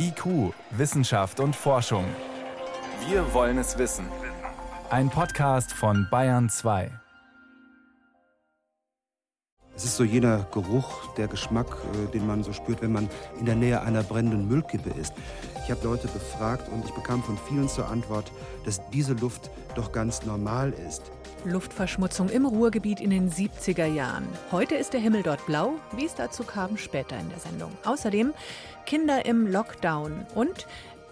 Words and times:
IQ, 0.00 0.54
Wissenschaft 0.70 1.40
und 1.40 1.56
Forschung. 1.56 2.04
Wir 3.08 3.34
wollen 3.34 3.58
es 3.58 3.78
wissen. 3.78 4.06
Ein 4.90 5.10
Podcast 5.10 5.72
von 5.72 6.06
Bayern 6.08 6.48
2. 6.48 6.90
Es 9.74 9.84
ist 9.84 9.96
so 9.96 10.04
jener 10.04 10.46
Geruch, 10.52 11.14
der 11.16 11.26
Geschmack, 11.26 11.76
äh, 11.94 12.12
den 12.12 12.26
man 12.28 12.44
so 12.44 12.52
spürt, 12.52 12.80
wenn 12.80 12.92
man 12.92 13.08
in 13.40 13.46
der 13.46 13.56
Nähe 13.56 13.80
einer 13.80 14.04
brennenden 14.04 14.46
Müllkippe 14.46 14.90
ist. 14.90 15.14
Ich 15.68 15.72
habe 15.72 15.86
Leute 15.86 16.08
befragt 16.08 16.70
und 16.70 16.82
ich 16.86 16.92
bekam 16.92 17.22
von 17.22 17.36
vielen 17.46 17.68
zur 17.68 17.88
Antwort, 17.88 18.32
dass 18.64 18.80
diese 18.88 19.12
Luft 19.12 19.50
doch 19.74 19.92
ganz 19.92 20.24
normal 20.24 20.72
ist. 20.88 21.02
Luftverschmutzung 21.44 22.30
im 22.30 22.46
Ruhrgebiet 22.46 23.00
in 23.00 23.10
den 23.10 23.30
70er 23.30 23.84
Jahren. 23.84 24.26
Heute 24.50 24.76
ist 24.76 24.94
der 24.94 25.00
Himmel 25.00 25.22
dort 25.22 25.44
blau. 25.44 25.74
Wie 25.94 26.06
es 26.06 26.14
dazu 26.14 26.42
kam, 26.42 26.78
später 26.78 27.18
in 27.18 27.28
der 27.28 27.38
Sendung. 27.38 27.70
Außerdem 27.84 28.32
Kinder 28.86 29.26
im 29.26 29.46
Lockdown 29.46 30.24
und 30.34 30.66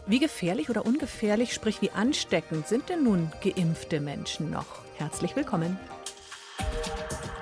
wie 0.07 0.21
gefährlich 0.21 0.71
oder 0.71 0.87
ungefährlich, 0.87 1.53
sprich 1.53 1.83
wie 1.83 1.91
ansteckend 1.91 2.67
sind 2.67 2.89
denn 2.89 3.05
nun 3.05 3.31
geimpfte 3.45 4.01
Menschen 4.01 4.51
noch? 4.51 4.81
Herzlich 4.97 5.37
willkommen. 5.37 5.79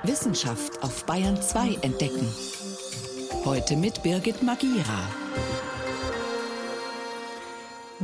Wissenschaft 0.02 0.82
auf 0.82 1.06
Bayern 1.06 1.40
2 1.40 1.78
entdecken. 1.82 2.26
Heute 3.44 3.76
mit 3.76 4.02
Birgit 4.02 4.42
Magira. 4.42 5.08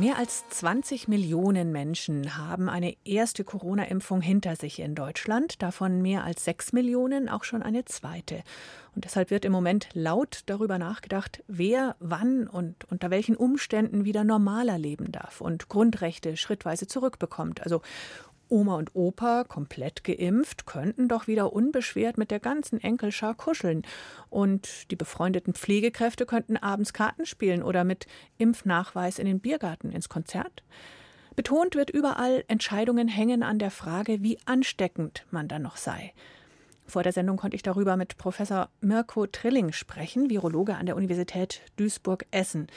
Mehr 0.01 0.17
als 0.17 0.49
20 0.49 1.09
Millionen 1.09 1.71
Menschen 1.71 2.35
haben 2.35 2.69
eine 2.69 2.95
erste 3.05 3.43
Corona-Impfung 3.43 4.19
hinter 4.19 4.55
sich 4.55 4.79
in 4.79 4.95
Deutschland, 4.95 5.61
davon 5.61 6.01
mehr 6.01 6.23
als 6.23 6.43
6 6.43 6.73
Millionen 6.73 7.29
auch 7.29 7.43
schon 7.43 7.61
eine 7.61 7.85
zweite. 7.85 8.41
Und 8.95 9.05
deshalb 9.05 9.29
wird 9.29 9.45
im 9.45 9.51
Moment 9.51 9.89
laut 9.93 10.41
darüber 10.47 10.79
nachgedacht, 10.79 11.43
wer 11.47 11.95
wann 11.99 12.47
und 12.47 12.83
unter 12.85 13.11
welchen 13.11 13.35
Umständen 13.35 14.03
wieder 14.03 14.23
normaler 14.23 14.79
leben 14.79 15.11
darf 15.11 15.39
und 15.39 15.69
Grundrechte 15.69 16.35
schrittweise 16.35 16.87
zurückbekommt. 16.87 17.61
Also 17.61 17.83
Oma 18.51 18.75
und 18.75 18.95
Opa, 18.95 19.45
komplett 19.45 20.03
geimpft, 20.03 20.65
könnten 20.65 21.07
doch 21.07 21.27
wieder 21.27 21.53
unbeschwert 21.53 22.17
mit 22.17 22.31
der 22.31 22.39
ganzen 22.39 22.81
Enkelschar 22.81 23.33
kuscheln. 23.33 23.83
Und 24.29 24.91
die 24.91 24.95
befreundeten 24.95 25.53
Pflegekräfte 25.53 26.25
könnten 26.25 26.57
abends 26.57 26.91
Karten 26.91 27.25
spielen 27.25 27.63
oder 27.63 27.83
mit 27.83 28.07
Impfnachweis 28.37 29.19
in 29.19 29.25
den 29.25 29.39
Biergarten 29.39 29.91
ins 29.91 30.09
Konzert. 30.09 30.63
Betont 31.35 31.75
wird 31.75 31.89
überall, 31.89 32.43
Entscheidungen 32.49 33.07
hängen 33.07 33.41
an 33.41 33.57
der 33.57 33.71
Frage, 33.71 34.21
wie 34.21 34.37
ansteckend 34.45 35.25
man 35.31 35.47
dann 35.47 35.61
noch 35.61 35.77
sei. 35.77 36.13
Vor 36.85 37.03
der 37.03 37.13
Sendung 37.13 37.37
konnte 37.37 37.55
ich 37.55 37.63
darüber 37.63 37.95
mit 37.95 38.17
Professor 38.17 38.69
Mirko 38.81 39.27
Trilling 39.27 39.71
sprechen, 39.71 40.29
Virologe 40.29 40.75
an 40.75 40.87
der 40.87 40.97
Universität 40.97 41.61
Duisburg-Essen. 41.77 42.67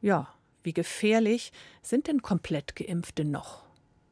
Ja, 0.00 0.28
wie 0.62 0.72
gefährlich 0.72 1.52
sind 1.82 2.06
denn 2.06 2.22
komplett 2.22 2.76
Geimpfte 2.76 3.24
noch? 3.24 3.63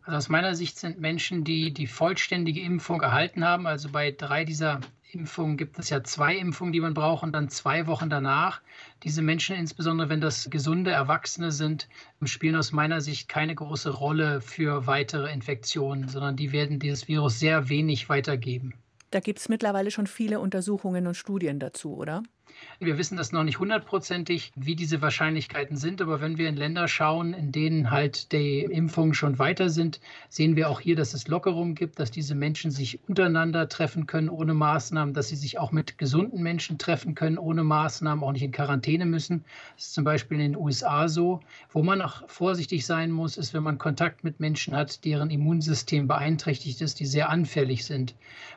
Also 0.05 0.17
aus 0.17 0.29
meiner 0.29 0.55
Sicht 0.55 0.79
sind 0.79 1.01
Menschen, 1.01 1.45
die 1.45 1.73
die 1.73 1.87
vollständige 1.87 2.61
Impfung 2.61 3.01
erhalten 3.03 3.45
haben, 3.45 3.67
also 3.67 3.89
bei 3.89 4.11
drei 4.11 4.45
dieser 4.45 4.81
Impfungen 5.13 5.57
gibt 5.57 5.79
es 5.79 5.91
ja 5.91 6.03
zwei 6.03 6.37
Impfungen, 6.37 6.73
die 6.73 6.81
man 6.81 6.95
braucht 6.95 7.23
und 7.23 7.33
dann 7.33 7.51
zwei 7.51 7.87
Wochen 7.87 8.09
danach. 8.09 8.63
Diese 9.05 9.23
Menschen, 9.23 9.55
insbesondere 9.57 10.09
wenn 10.09 10.21
das 10.21 10.49
gesunde 10.51 10.91
Erwachsene 10.91 11.53
sind, 11.53 11.89
spielen 12.25 12.57
aus 12.57 12.73
meiner 12.73 13.01
Sicht 13.01 13.29
keine 13.29 13.55
große 13.55 13.91
Rolle 13.91 14.41
für 14.41 14.87
weitere 14.87 15.33
Infektionen, 15.33 16.09
sondern 16.09 16.37
die 16.37 16.51
werden 16.53 16.79
dieses 16.79 17.09
Virus 17.09 17.39
sehr 17.39 17.69
wenig 17.69 18.09
weitergeben. 18.09 18.75
Da 19.11 19.21
gibt 19.21 19.39
es 19.39 19.51
mittlerweile 19.51 19.91
schon 19.91 20.07
viele 20.07 20.41
Untersuchungen 20.41 21.07
und 21.07 21.15
Studien 21.15 21.61
dazu, 21.61 21.95
oder? 21.95 22.23
Wir 22.79 22.99
wissen 22.99 23.17
das 23.17 23.33
noch 23.33 23.45
nicht 23.45 23.59
hundertprozentig, 23.59 24.53
wie 24.57 24.75
diese 24.75 25.01
Wahrscheinlichkeiten 25.01 25.77
sind, 25.77 26.03
aber 26.03 26.21
wenn 26.21 26.39
wir 26.39 26.49
in 26.49 26.57
Länder 26.57 26.89
schauen, 26.89 27.33
in 27.33 27.53
denen 27.53 27.91
halt 27.91 28.33
die 28.33 28.61
Impfungen 28.61 29.15
schon 29.15 29.39
weiter 29.39 29.71
sind, 29.71 30.01
sehen 30.29 30.57
wir 30.57 30.69
auch 30.69 30.81
hier, 30.81 30.97
dass 30.97 31.15
es 31.15 31.29
Lockerungen 31.29 31.75
gibt, 31.75 31.99
dass 31.99 32.11
diese 32.11 32.35
Menschen 32.35 32.71
sich 32.71 32.99
untereinander 33.09 33.69
treffen 33.69 34.07
können 34.07 34.29
ohne 34.29 34.55
Maßnahmen, 34.55 35.15
dass 35.15 35.29
sie 35.29 35.37
sich 35.37 35.59
auch 35.59 35.73
mit 35.73 35.97
gesunden 35.99 36.43
Menschen 36.43 36.79
treffen 36.79 37.15
können 37.15 37.39
ohne 37.39 37.63
Maßnahmen, 37.63 38.25
auch 38.25 38.33
nicht 38.33 38.43
in 38.43 38.53
Quarantäne 38.53 39.07
müssen. 39.07 39.45
Das 39.77 39.87
ist 39.87 39.95
zum 39.95 40.05
Beispiel 40.05 40.41
in 40.41 40.53
den 40.53 40.61
USA 40.61 41.09
so. 41.09 41.41
Wo 41.71 41.83
man 41.83 42.03
auch 42.03 42.29
vorsichtig 42.29 42.85
sein 42.85 43.11
muss, 43.11 43.37
ist, 43.37 43.55
wenn 43.55 43.63
man 43.63 43.79
Kontakt 43.79 44.25
mit 44.25 44.41
Menschen 44.41 44.75
hat, 44.75 45.05
deren 45.05 45.31
Immunsystem 45.31 46.09
beeinträchtigt 46.09 46.81
ist, 46.81 47.01
die 47.01 47.07
sehr 47.07 47.31
anfällig 47.31 47.85
sind, 47.85 48.15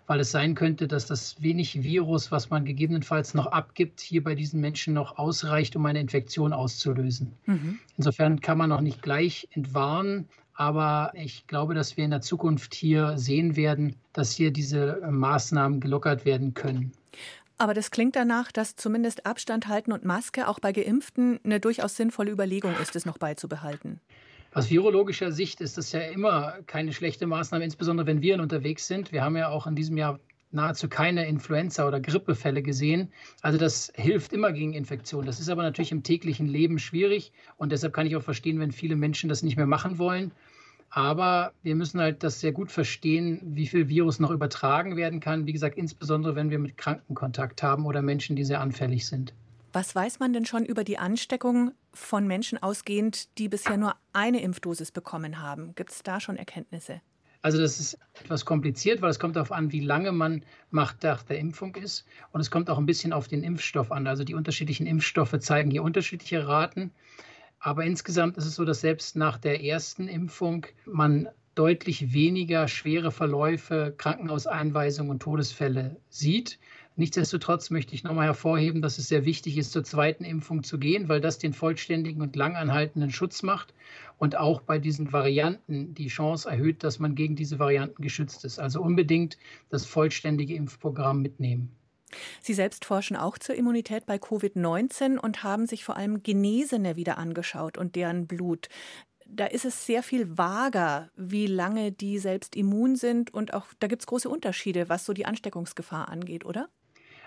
weil 0.08 0.20
es 0.20 0.32
sein 0.32 0.56
könnte, 0.56 0.88
dass 0.88 1.06
das 1.06 1.42
wenig 1.42 1.84
Virus, 1.84 2.32
was 2.32 2.50
man 2.50 2.66
gegebenenfalls 2.66 3.34
noch 3.34 3.48
abgibt, 3.48 3.85
gibt, 3.86 4.02
hier 4.02 4.24
bei 4.24 4.34
diesen 4.34 4.62
Menschen 4.62 4.96
noch 4.96 5.20
ausreicht, 5.20 5.76
um 5.76 5.86
eine 5.86 6.00
Infektion 6.00 6.54
auszulösen. 6.54 7.34
Mhm. 7.46 7.80
Insofern 7.98 8.42
kann 8.42 8.58
man 8.58 8.70
noch 8.70 8.82
nicht 8.82 9.04
gleich 9.04 9.48
entwarnen, 9.52 10.28
aber 10.56 11.12
ich 11.14 11.46
glaube, 11.46 11.76
dass 11.76 11.98
wir 11.98 12.04
in 12.04 12.10
der 12.10 12.22
Zukunft 12.22 12.74
hier 12.74 13.18
sehen 13.18 13.56
werden, 13.56 13.96
dass 14.14 14.32
hier 14.32 14.52
diese 14.52 15.02
äh, 15.02 15.12
Maßnahmen 15.12 15.80
gelockert 15.80 16.26
werden 16.26 16.56
können. 16.56 16.94
Aber 17.60 17.74
das 17.76 17.92
klingt 17.92 18.16
danach, 18.16 18.52
dass 18.52 18.76
zumindest 18.76 19.26
Abstand 19.26 19.68
halten 19.68 19.92
und 19.92 20.04
Maske 20.04 20.48
auch 20.48 20.60
bei 20.60 20.72
Geimpften 20.72 21.40
eine 21.44 21.60
durchaus 21.60 21.96
sinnvolle 21.96 22.32
Überlegung 22.32 22.74
ist, 22.82 22.96
es 22.96 23.06
noch 23.06 23.20
beizubehalten. 23.20 24.02
Aus 24.54 24.70
virologischer 24.72 25.32
Sicht 25.32 25.62
ist 25.62 25.78
das 25.78 25.92
ja 25.92 26.00
immer 26.00 26.58
keine 26.66 26.92
schlechte 26.92 27.28
Maßnahme, 27.28 27.64
insbesondere 27.64 28.08
wenn 28.08 28.22
wir 28.22 28.40
unterwegs 28.42 28.88
sind. 28.88 29.12
Wir 29.12 29.24
haben 29.24 29.38
ja 29.38 29.50
auch 29.50 29.68
in 29.68 29.76
diesem 29.76 29.98
Jahr 29.98 30.20
nahezu 30.56 30.90
keine 30.90 31.28
Influenza- 31.28 31.88
oder 31.88 32.00
Grippefälle 32.00 32.62
gesehen. 32.62 33.12
Also 33.42 33.58
das 33.58 33.92
hilft 33.96 34.34
immer 34.34 34.52
gegen 34.52 34.74
Infektionen. 34.74 35.26
Das 35.26 35.40
ist 35.40 35.50
aber 35.50 35.64
natürlich 35.64 35.92
im 35.92 36.04
täglichen 36.04 36.48
Leben 36.48 36.80
schwierig 36.80 37.32
und 37.58 37.72
deshalb 37.72 37.94
kann 37.94 38.08
ich 38.08 38.16
auch 38.16 38.24
verstehen, 38.24 38.60
wenn 38.60 38.72
viele 38.72 38.96
Menschen 38.96 39.30
das 39.30 39.44
nicht 39.44 39.58
mehr 39.58 39.68
machen 39.68 39.98
wollen. 39.98 40.32
Aber 40.90 41.52
wir 41.62 41.76
müssen 41.76 42.00
halt 42.00 42.24
das 42.24 42.40
sehr 42.40 42.54
gut 42.54 42.72
verstehen, 42.72 43.42
wie 43.44 43.68
viel 43.68 43.90
Virus 43.90 44.20
noch 44.20 44.32
übertragen 44.32 44.96
werden 44.96 45.20
kann. 45.20 45.46
Wie 45.46 45.54
gesagt, 45.54 45.78
insbesondere 45.78 46.36
wenn 46.36 46.50
wir 46.50 46.60
mit 46.60 46.78
Kranken 46.78 47.16
Kontakt 47.16 47.62
haben 47.62 47.86
oder 47.86 48.02
Menschen, 48.02 48.36
die 48.36 48.46
sehr 48.46 48.62
anfällig 48.62 49.06
sind. 49.06 49.34
Was 49.74 49.94
weiß 49.94 50.20
man 50.20 50.32
denn 50.32 50.46
schon 50.46 50.64
über 50.64 50.86
die 50.86 50.98
Ansteckung 50.98 51.74
von 51.94 52.28
Menschen 52.28 52.64
ausgehend, 52.64 53.38
die 53.38 53.50
bisher 53.50 53.76
nur 53.76 53.96
eine 54.14 54.42
Impfdosis 54.42 54.92
bekommen 54.92 55.42
haben? 55.42 55.76
Gibt 55.76 55.92
es 55.92 56.02
da 56.02 56.22
schon 56.22 56.38
Erkenntnisse? 56.38 57.02
Also 57.46 57.60
das 57.60 57.80
ist 57.80 58.00
etwas 58.24 58.44
kompliziert, 58.44 59.04
weil 59.04 59.12
es 59.12 59.20
kommt 59.20 59.36
darauf 59.36 59.52
an, 59.52 59.72
wie 59.72 59.82
lange 59.82 60.12
man 60.12 60.42
nach 60.72 60.94
der 60.94 61.38
Impfung 61.38 61.76
ist. 61.76 62.04
Und 62.32 62.42
es 62.42 62.50
kommt 62.50 62.72
auch 62.72 62.80
ein 62.80 62.88
bisschen 62.88 63.14
auf 63.14 63.28
den 63.28 63.44
Impfstoff 63.44 63.92
an. 63.92 64.08
Also 64.08 64.24
die 64.24 64.34
unterschiedlichen 64.34 64.88
Impfstoffe 64.88 65.38
zeigen 65.38 65.70
hier 65.70 65.84
unterschiedliche 65.84 66.48
Raten. 66.48 66.90
Aber 67.60 67.84
insgesamt 67.84 68.36
ist 68.38 68.48
es 68.48 68.56
so, 68.56 68.66
dass 68.66 68.82
selbst 68.82 69.16
nach 69.16 69.38
der 69.38 69.64
ersten 69.64 70.08
Impfung 70.08 70.66
man 70.88 71.30
deutlich 71.54 72.14
weniger 72.14 72.68
schwere 72.68 73.12
Verläufe, 73.12 73.94
Krankenhauseinweisungen 73.96 75.12
und 75.12 75.22
Todesfälle 75.22 75.98
sieht. 76.10 76.58
Nichtsdestotrotz 76.96 77.70
möchte 77.70 77.94
ich 77.94 78.04
nochmal 78.04 78.26
hervorheben, 78.26 78.82
dass 78.82 78.98
es 78.98 79.08
sehr 79.08 79.26
wichtig 79.26 79.58
ist, 79.58 79.72
zur 79.72 79.84
zweiten 79.84 80.24
Impfung 80.24 80.64
zu 80.64 80.80
gehen, 80.80 81.10
weil 81.10 81.22
das 81.22 81.38
den 81.38 81.54
vollständigen 81.54 82.24
und 82.24 82.36
langanhaltenden 82.36 83.12
Schutz 83.12 83.44
macht 83.44 83.74
und 84.18 84.38
auch 84.38 84.62
bei 84.62 84.80
diesen 84.80 85.12
Varianten 85.12 85.94
die 85.94 86.08
Chance 86.08 86.50
erhöht, 86.50 86.84
dass 86.84 87.00
man 87.00 87.16
gegen 87.16 87.36
diese 87.36 87.60
Varianten 87.60 88.02
geschützt 88.02 88.46
ist. 88.46 88.60
Also 88.60 88.82
unbedingt 88.82 89.38
das 89.70 89.86
vollständige 89.86 90.56
Impfprogramm 90.56 91.22
mitnehmen. 91.22 91.72
Sie 92.42 92.54
selbst 92.54 92.86
forschen 92.86 93.18
auch 93.18 93.38
zur 93.38 93.56
Immunität 93.56 94.06
bei 94.06 94.16
Covid-19 94.16 95.18
und 95.18 95.44
haben 95.44 95.66
sich 95.66 95.84
vor 95.84 95.98
allem 95.98 96.24
Genesene 96.24 96.96
wieder 96.96 97.18
angeschaut 97.18 97.78
und 97.78 97.96
deren 97.96 98.28
Blut 98.28 98.70
da 99.28 99.46
ist 99.46 99.66
es 99.66 99.86
sehr 99.86 100.04
viel 100.04 100.38
vager, 100.38 101.10
wie 101.16 101.48
lange 101.48 101.92
die 101.92 102.20
selbst 102.20 102.56
immun 102.56 102.96
sind. 102.96 103.34
Und 103.34 103.54
auch 103.54 103.66
da 103.80 103.88
gibt 103.88 104.02
es 104.02 104.08
große 104.08 104.30
Unterschiede, 104.30 104.88
was 104.90 105.06
so 105.06 105.14
die 105.14 105.26
Ansteckungsgefahr 105.26 106.10
angeht, 106.10 106.46
oder? 106.46 106.70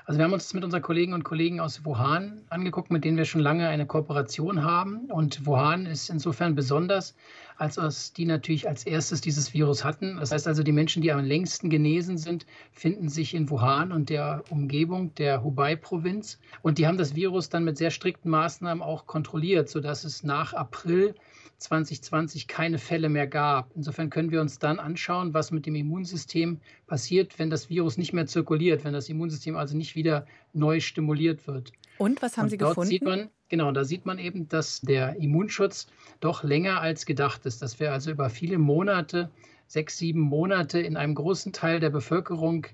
Also 0.08 0.16
wir 0.16 0.24
haben 0.24 0.32
uns 0.32 0.44
das 0.44 0.54
mit 0.54 0.64
unseren 0.64 0.80
Kollegen 0.80 1.12
und 1.12 1.22
Kollegen 1.22 1.60
aus 1.60 1.84
Wuhan 1.84 2.40
angeguckt, 2.48 2.90
mit 2.90 3.04
denen 3.04 3.18
wir 3.18 3.26
schon 3.26 3.42
lange 3.42 3.68
eine 3.68 3.84
Kooperation 3.84 4.64
haben. 4.64 5.10
Und 5.10 5.44
Wuhan 5.44 5.84
ist 5.84 6.08
insofern 6.08 6.54
besonders, 6.54 7.14
als 7.58 8.14
die 8.14 8.24
natürlich 8.24 8.66
als 8.66 8.86
erstes 8.86 9.20
dieses 9.20 9.52
Virus 9.52 9.84
hatten. 9.84 10.16
Das 10.16 10.32
heißt 10.32 10.48
also, 10.48 10.62
die 10.62 10.72
Menschen, 10.72 11.02
die 11.02 11.12
am 11.12 11.22
längsten 11.22 11.68
genesen 11.68 12.16
sind, 12.16 12.46
finden 12.72 13.10
sich 13.10 13.34
in 13.34 13.50
Wuhan 13.50 13.92
und 13.92 14.08
der 14.08 14.44
Umgebung 14.48 15.14
der 15.16 15.44
Hubei-Provinz. 15.44 16.38
Und 16.62 16.78
die 16.78 16.86
haben 16.86 16.96
das 16.96 17.14
Virus 17.14 17.50
dann 17.50 17.64
mit 17.64 17.76
sehr 17.76 17.90
strikten 17.90 18.30
Maßnahmen 18.30 18.82
auch 18.82 19.06
kontrolliert, 19.06 19.68
sodass 19.68 20.04
es 20.04 20.22
nach 20.22 20.54
April 20.54 21.16
2020 21.58 22.46
keine 22.46 22.78
Fälle 22.78 23.08
mehr 23.08 23.26
gab. 23.26 23.72
Insofern 23.74 24.10
können 24.10 24.30
wir 24.30 24.40
uns 24.40 24.58
dann 24.60 24.78
anschauen, 24.78 25.34
was 25.34 25.50
mit 25.50 25.66
dem 25.66 25.74
Immunsystem 25.74 26.60
passiert, 26.86 27.38
wenn 27.38 27.50
das 27.50 27.68
Virus 27.68 27.98
nicht 27.98 28.12
mehr 28.12 28.26
zirkuliert, 28.26 28.84
wenn 28.84 28.92
das 28.92 29.08
Immunsystem 29.08 29.56
also 29.56 29.76
nicht 29.76 29.96
wieder 29.98 30.26
neu 30.52 30.80
stimuliert 30.80 31.46
wird. 31.46 31.72
Und 31.98 32.22
was 32.22 32.36
haben 32.36 32.44
Und 32.44 32.50
Sie 32.50 32.58
dort 32.58 32.70
gefunden? 32.70 32.90
Sieht 32.90 33.02
man, 33.02 33.28
genau, 33.48 33.72
da 33.72 33.84
sieht 33.84 34.06
man 34.06 34.18
eben, 34.18 34.48
dass 34.48 34.80
der 34.80 35.16
Immunschutz 35.16 35.88
doch 36.20 36.44
länger 36.44 36.80
als 36.80 37.04
gedacht 37.04 37.44
ist, 37.44 37.60
dass 37.60 37.80
wir 37.80 37.92
also 37.92 38.10
über 38.10 38.30
viele 38.30 38.58
Monate, 38.58 39.30
sechs, 39.66 39.98
sieben 39.98 40.20
Monate 40.20 40.78
in 40.80 40.96
einem 40.96 41.14
großen 41.14 41.52
Teil 41.52 41.80
der 41.80 41.90
Bevölkerung 41.90 42.66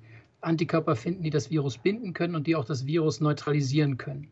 Antikörper 0.42 0.94
finden, 0.94 1.22
die 1.22 1.30
das 1.30 1.50
Virus 1.50 1.78
binden 1.78 2.12
können 2.12 2.34
und 2.34 2.46
die 2.46 2.54
auch 2.54 2.66
das 2.66 2.86
Virus 2.86 3.20
neutralisieren 3.20 3.96
können. 3.96 4.28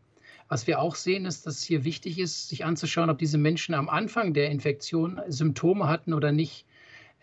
Was 0.47 0.67
wir 0.67 0.79
auch 0.79 0.95
sehen, 0.95 1.25
ist, 1.25 1.47
dass 1.47 1.55
es 1.55 1.63
hier 1.63 1.83
wichtig 1.83 2.19
ist, 2.19 2.49
sich 2.49 2.63
anzuschauen, 2.63 3.09
ob 3.09 3.17
diese 3.17 3.37
Menschen 3.37 3.73
am 3.73 3.89
Anfang 3.89 4.33
der 4.33 4.51
Infektion 4.51 5.19
Symptome 5.27 5.87
hatten 5.87 6.13
oder 6.13 6.31
nicht. 6.31 6.65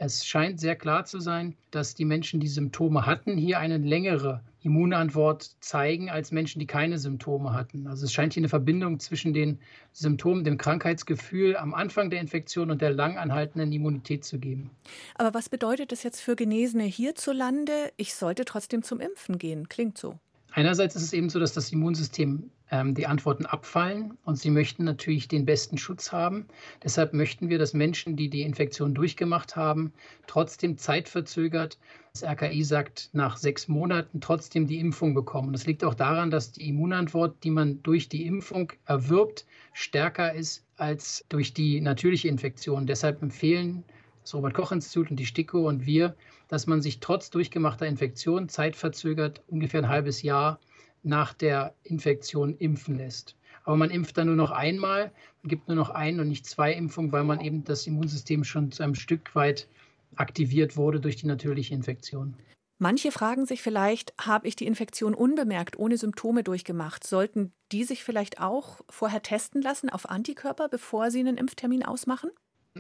Es 0.03 0.25
scheint 0.25 0.59
sehr 0.59 0.77
klar 0.77 1.05
zu 1.05 1.21
sein, 1.21 1.55
dass 1.71 1.95
die 1.95 2.07
Menschen, 2.07 2.41
die 2.41 2.49
Symptome 2.49 3.05
hatten, 3.05 3.37
hier 3.37 3.59
eine 3.59 3.77
längere 3.77 4.41
Immunantwort 4.63 5.51
zeigen 5.61 6.09
als 6.09 6.33
Menschen, 6.33 6.59
die 6.59 6.67
keine 6.67 6.99
Symptome 6.99 7.53
hatten. 7.53 7.87
Also 7.87 8.07
es 8.07 8.13
scheint 8.15 8.33
hier 8.33 8.41
eine 8.41 8.49
Verbindung 8.49 8.99
zwischen 8.99 9.35
den 9.35 9.59
Symptomen, 9.93 10.43
dem 10.43 10.57
Krankheitsgefühl 10.57 11.55
am 11.55 11.75
Anfang 11.75 12.09
der 12.09 12.23
Infektion 12.23 12.71
und 12.71 12.81
der 12.81 12.93
lang 12.93 13.19
anhaltenden 13.19 13.73
Immunität 13.73 14.25
zu 14.25 14.39
geben. 14.39 14.71
Aber 15.17 15.35
was 15.35 15.51
bedeutet 15.51 15.93
das 15.93 16.03
jetzt 16.03 16.23
für 16.23 16.35
Genesene 16.35 16.85
hierzulande? 16.85 17.93
Ich 17.99 18.15
sollte 18.15 18.47
trotzdem 18.47 18.83
zum 18.83 19.01
Impfen 19.01 19.37
gehen. 19.37 19.69
Klingt 19.69 19.99
so. 19.99 20.19
Einerseits 20.53 20.97
ist 20.97 21.03
es 21.03 21.13
eben 21.13 21.29
so, 21.29 21.39
dass 21.39 21.53
das 21.53 21.71
Immunsystem 21.73 22.51
die 22.73 23.07
Antworten 23.07 23.47
abfallen 23.47 24.17
und 24.25 24.39
sie 24.39 24.51
möchten 24.51 24.85
natürlich 24.85 25.27
den 25.27 25.45
besten 25.45 25.77
Schutz 25.77 26.13
haben. 26.13 26.47
Deshalb 26.85 27.15
möchten 27.15 27.49
wir, 27.49 27.59
dass 27.59 27.75
Menschen, 27.75 28.15
die 28.15 28.31
die 28.31 28.43
Infektion 28.43 28.95
durchgemacht 28.95 29.57
haben, 29.57 29.93
trotzdem 30.29 30.79
zeitverzögert, 30.79 31.79
das 32.13 32.23
RKI 32.23 32.63
sagt, 32.63 33.11
nach 33.13 33.37
sechs 33.37 33.67
Monaten 33.67 34.21
trotzdem 34.21 34.69
die 34.69 34.79
Impfung 34.79 35.15
bekommen. 35.15 35.53
Das 35.53 35.67
liegt 35.67 35.83
auch 35.83 35.95
daran, 35.95 36.31
dass 36.31 36.53
die 36.53 36.69
Immunantwort, 36.69 37.43
die 37.43 37.51
man 37.51 37.83
durch 37.83 38.09
die 38.09 38.27
Impfung 38.27 38.73
erwirbt, 38.87 39.47
stärker 39.73 40.33
ist 40.35 40.65
als 40.77 41.25
durch 41.29 41.53
die 41.55 41.81
natürliche 41.81 42.29
Infektion. 42.29 42.87
Deshalb 42.87 43.21
empfehlen 43.23 43.85
das 44.23 44.35
Robert 44.35 44.55
Koch 44.55 44.71
Institut 44.73 45.11
und 45.11 45.17
die 45.17 45.27
STIKO 45.27 45.67
und 45.67 45.87
wir, 45.87 46.15
dass 46.49 46.67
man 46.67 46.83
sich 46.83 47.01
trotz 47.01 47.31
durchgemachter 47.31 47.87
Infektion 47.87 48.49
zeitverzögert 48.49 49.43
ungefähr 49.49 49.83
ein 49.83 49.89
halbes 49.89 50.23
Jahr 50.23 50.61
nach 51.03 51.33
der 51.33 51.75
Infektion 51.83 52.57
impfen 52.59 52.97
lässt. 52.97 53.37
Aber 53.65 53.77
man 53.77 53.91
impft 53.91 54.17
dann 54.19 54.27
nur 54.27 54.37
noch 54.37 54.51
einmal, 54.51 55.13
man 55.43 55.49
gibt 55.49 55.69
nur 55.69 55.77
noch 55.77 55.91
ein 55.91 56.21
und 56.21 56.29
nicht 56.29 56.47
zwei 56.47 56.73
Impfungen, 56.73 57.13
weil 57.13 57.25
man 57.25 57.41
eben 57.41 57.65
das 57.65 57.87
Immunsystem 57.87 58.45
schon 58.45 58.73
zu 58.73 58.83
einem 58.83 58.95
Stück 58.95 59.35
weit 59.35 59.69
aktiviert 60.17 60.77
wurde 60.77 61.01
durch 61.01 61.17
die 61.17 61.27
natürliche 61.27 61.75
Infektion. 61.75 62.35
Manche 62.83 63.13
fragen 63.13 63.45
sich 63.45 63.61
vielleicht, 63.61 64.15
habe 64.19 64.49
ich 64.49 64.57
die 64.57 64.67
Infektion 64.67 65.15
unbemerkt, 65.15 65.79
ohne 65.79 65.99
Symptome 65.99 66.43
durchgemacht? 66.43 67.07
Sollten 67.07 67.53
die 67.73 67.85
sich 67.85 68.03
vielleicht 68.03 68.41
auch 68.41 68.81
vorher 68.89 69.23
testen 69.23 69.61
lassen 69.61 69.91
auf 69.91 70.09
Antikörper, 70.09 70.69
bevor 70.71 71.11
sie 71.11 71.21
einen 71.21 71.37
Impftermin 71.37 71.85
ausmachen? 71.85 72.31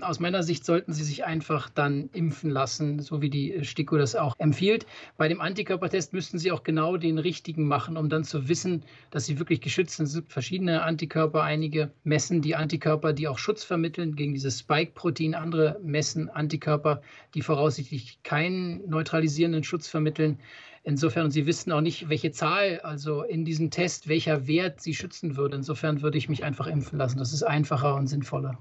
Aus 0.01 0.21
meiner 0.21 0.45
Sicht 0.45 0.65
sollten 0.65 0.93
Sie 0.93 1.03
sich 1.03 1.25
einfach 1.25 1.69
dann 1.69 2.11
impfen 2.13 2.49
lassen, 2.49 3.01
so 3.01 3.21
wie 3.21 3.29
die 3.29 3.65
STIKO 3.65 3.97
das 3.99 4.15
auch 4.15 4.37
empfiehlt. 4.39 4.87
Bei 5.17 5.27
dem 5.27 5.41
Antikörpertest 5.41 6.13
müssten 6.13 6.39
Sie 6.39 6.53
auch 6.53 6.63
genau 6.63 6.97
den 6.97 7.19
richtigen 7.19 7.67
machen, 7.67 7.97
um 7.97 8.09
dann 8.09 8.23
zu 8.23 8.49
wissen, 8.49 8.85
dass 9.11 9.27
Sie 9.27 9.41
wirklich 9.41 9.61
geschützt 9.61 9.97
sind. 9.97 10.07
Es 10.07 10.15
gibt 10.15 10.31
verschiedene 10.31 10.83
Antikörper. 10.83 11.43
Einige 11.43 11.93
messen 12.05 12.41
die 12.41 12.55
Antikörper, 12.55 13.13
die 13.13 13.27
auch 13.27 13.39
Schutz 13.39 13.65
vermitteln 13.65 14.15
gegen 14.15 14.33
dieses 14.33 14.61
Spike-Protein. 14.61 15.35
Andere 15.35 15.81
messen 15.83 16.31
Antikörper, 16.31 17.03
die 17.35 17.43
voraussichtlich 17.43 18.23
keinen 18.23 18.89
neutralisierenden 18.89 19.65
Schutz 19.65 19.89
vermitteln. 19.89 20.39
Insofern, 20.85 21.33
Sie 21.33 21.47
wissen 21.47 21.73
auch 21.73 21.81
nicht, 21.81 22.09
welche 22.09 22.31
Zahl, 22.31 22.79
also 22.85 23.25
in 23.25 23.45
diesem 23.45 23.73
Test, 23.73 24.07
welcher 24.07 24.47
Wert 24.47 24.81
Sie 24.81 24.95
schützen 24.95 25.37
würde. 25.37 25.57
Insofern 25.57 26.01
würde 26.01 26.17
ich 26.17 26.29
mich 26.29 26.45
einfach 26.45 26.69
impfen 26.69 26.97
lassen. 26.97 27.19
Das 27.19 27.33
ist 27.33 27.43
einfacher 27.43 27.97
und 27.97 28.07
sinnvoller. 28.07 28.57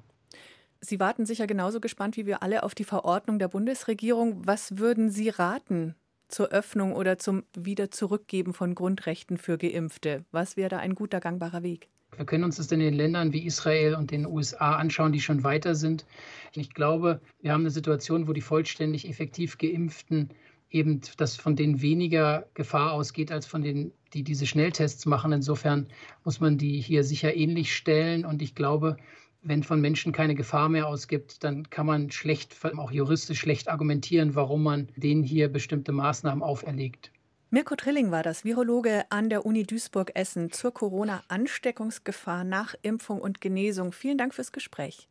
Sie 0.81 0.99
warten 0.99 1.25
sicher 1.25 1.47
genauso 1.47 1.79
gespannt 1.79 2.17
wie 2.17 2.25
wir 2.25 2.41
alle 2.41 2.63
auf 2.63 2.73
die 2.73 2.83
Verordnung 2.83 3.39
der 3.39 3.49
Bundesregierung. 3.49 4.45
Was 4.45 4.77
würden 4.77 5.09
Sie 5.09 5.29
raten 5.29 5.95
zur 6.29 6.49
Öffnung 6.49 6.93
oder 6.93 7.17
zum 7.17 7.43
Wiederzurückgeben 7.55 8.53
von 8.53 8.75
Grundrechten 8.75 9.37
für 9.37 9.57
Geimpfte? 9.57 10.23
Was 10.31 10.55
wäre 10.55 10.69
da 10.69 10.77
ein 10.77 10.95
guter 10.95 11.19
gangbarer 11.19 11.63
Weg? 11.63 11.89
Wir 12.15 12.25
können 12.25 12.43
uns 12.43 12.57
das 12.57 12.71
in 12.71 12.79
den 12.79 12.93
Ländern 12.93 13.33
wie 13.33 13.45
Israel 13.45 13.95
und 13.95 14.11
den 14.11 14.25
USA 14.25 14.75
anschauen, 14.75 15.11
die 15.11 15.21
schon 15.21 15.43
weiter 15.43 15.75
sind. 15.75 16.05
Ich 16.53 16.73
glaube, 16.73 17.21
wir 17.41 17.51
haben 17.51 17.61
eine 17.61 17.71
Situation, 17.71 18.27
wo 18.27 18.33
die 18.33 18.41
vollständig 18.41 19.07
effektiv 19.07 19.57
geimpften 19.57 20.29
eben 20.71 21.01
das 21.17 21.35
von 21.35 21.55
denen 21.55 21.81
weniger 21.81 22.47
Gefahr 22.53 22.93
ausgeht 22.93 23.31
als 23.31 23.45
von 23.45 23.61
denen, 23.61 23.91
die 24.13 24.23
diese 24.23 24.45
Schnelltests 24.45 25.05
machen. 25.05 25.31
Insofern 25.31 25.87
muss 26.23 26.39
man 26.39 26.57
die 26.57 26.79
hier 26.79 27.03
sicher 27.03 27.35
ähnlich 27.35 27.75
stellen. 27.75 28.25
Und 28.25 28.41
ich 28.41 28.55
glaube, 28.55 28.97
wenn 29.41 29.63
von 29.63 29.79
Menschen 29.81 30.11
keine 30.11 30.35
Gefahr 30.35 30.69
mehr 30.69 30.87
ausgibt, 30.87 31.43
dann 31.43 31.69
kann 31.69 31.85
man 31.85 32.11
schlecht, 32.11 32.55
auch 32.77 32.91
juristisch 32.91 33.39
schlecht 33.39 33.69
argumentieren, 33.69 34.35
warum 34.35 34.63
man 34.63 34.89
denen 34.95 35.23
hier 35.23 35.49
bestimmte 35.49 35.91
Maßnahmen 35.91 36.43
auferlegt. 36.43 37.11
Mirko 37.51 37.75
Trilling 37.75 38.11
war 38.11 38.21
das, 38.21 38.45
Virologe 38.45 39.05
an 39.09 39.29
der 39.29 39.45
Uni 39.45 39.63
Duisburg-Essen 39.63 40.51
zur 40.51 40.71
Corona-Ansteckungsgefahr 40.71 42.43
nach 42.43 42.75
Impfung 42.83 43.21
und 43.21 43.41
Genesung. 43.41 43.91
Vielen 43.91 44.19
Dank 44.19 44.35
fürs 44.35 44.51
Gespräch. 44.51 45.07